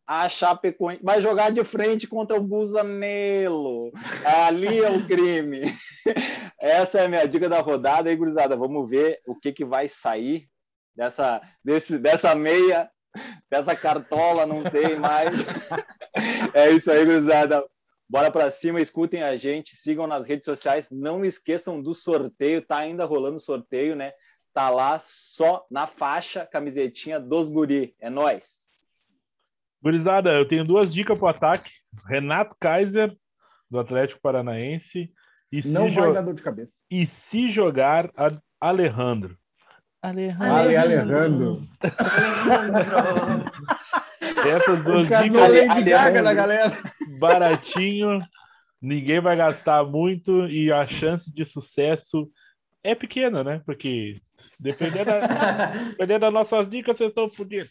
[0.05, 3.91] A Chapecoense vai jogar de frente contra o Busanello.
[4.25, 5.75] Ali é o crime.
[6.59, 8.55] Essa é a minha dica da rodada aí, gurizada.
[8.55, 10.47] Vamos ver o que, que vai sair
[10.95, 12.89] dessa, desse, dessa meia,
[13.49, 15.35] dessa cartola, não tem mais.
[16.51, 17.63] É isso aí, gurizada.
[18.09, 20.89] Bora pra cima, escutem a gente, sigam nas redes sociais.
[20.89, 24.13] Não esqueçam do sorteio, tá ainda rolando sorteio, né?
[24.51, 27.95] Tá lá só na faixa, camisetinha dos guri.
[27.99, 28.66] É nóis.
[29.83, 31.69] Gurizada, eu tenho duas dicas pro ataque.
[32.07, 33.15] Renato Kaiser,
[33.69, 35.11] do Atlético Paranaense.
[35.51, 36.75] E se, Não jo- vai dar dor de cabeça.
[36.91, 39.37] e se jogar a- Alejandro.
[40.01, 40.45] Alejandro.
[40.53, 41.61] Ale Alejandro.
[44.45, 46.23] Essas duas O dicas da Lady Ale- Gaga Alejandro.
[46.23, 46.77] da galera.
[47.19, 48.19] baratinho,
[48.81, 52.29] ninguém vai gastar muito e a chance de sucesso
[52.83, 53.61] é pequena, né?
[53.65, 54.21] Porque
[54.59, 57.69] dependendo, da, dependendo das nossas dicas, vocês estão fodidos.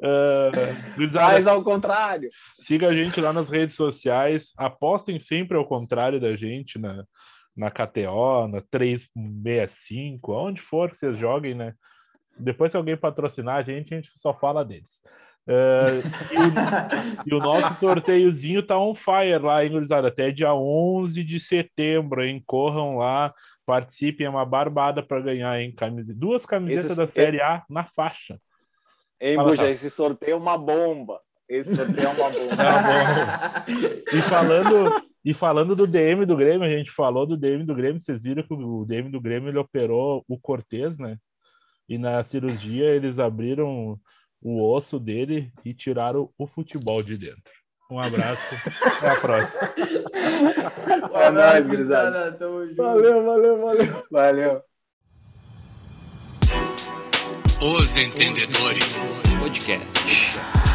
[0.00, 2.30] Uh, ao contrário.
[2.58, 7.04] siga a gente lá nas redes sociais, apostem sempre ao contrário da gente na,
[7.56, 11.74] na KTO, na 365, aonde for que vocês joguem, né?
[12.38, 15.02] Depois, se alguém patrocinar a gente, a gente só fala deles.
[15.46, 16.00] Uh,
[17.26, 20.08] e, o, e o nosso sorteiozinho tá on fire lá, hein, gurizada?
[20.08, 22.42] Até dia 11 de setembro, hein?
[22.46, 23.34] Corram lá,
[23.70, 25.72] participem, é uma barbada para ganhar, hein?
[25.72, 26.12] Camise...
[26.12, 28.36] Duas camisetas Esse- da Série A na faixa.
[29.36, 31.20] Fala, Buja, esse sorteio é uma bomba.
[31.48, 32.56] Esse sorteio é uma bomba.
[32.56, 34.16] Tá bom.
[34.18, 38.00] E falando, e falando do DM do Grêmio, a gente falou do DM do Grêmio,
[38.00, 41.16] vocês viram que o DM do Grêmio ele operou o Cortez, né?
[41.88, 43.96] E na cirurgia eles abriram
[44.42, 47.52] o osso dele e tiraram o futebol de dentro.
[47.90, 49.74] Um abraço, até a próxima.
[51.14, 52.32] É nóis, gurizada.
[52.32, 52.76] Tamo junto.
[52.76, 54.04] Valeu, valeu, valeu.
[54.10, 54.62] Valeu.
[57.60, 58.94] Os Entendedores
[59.40, 60.69] Podcast.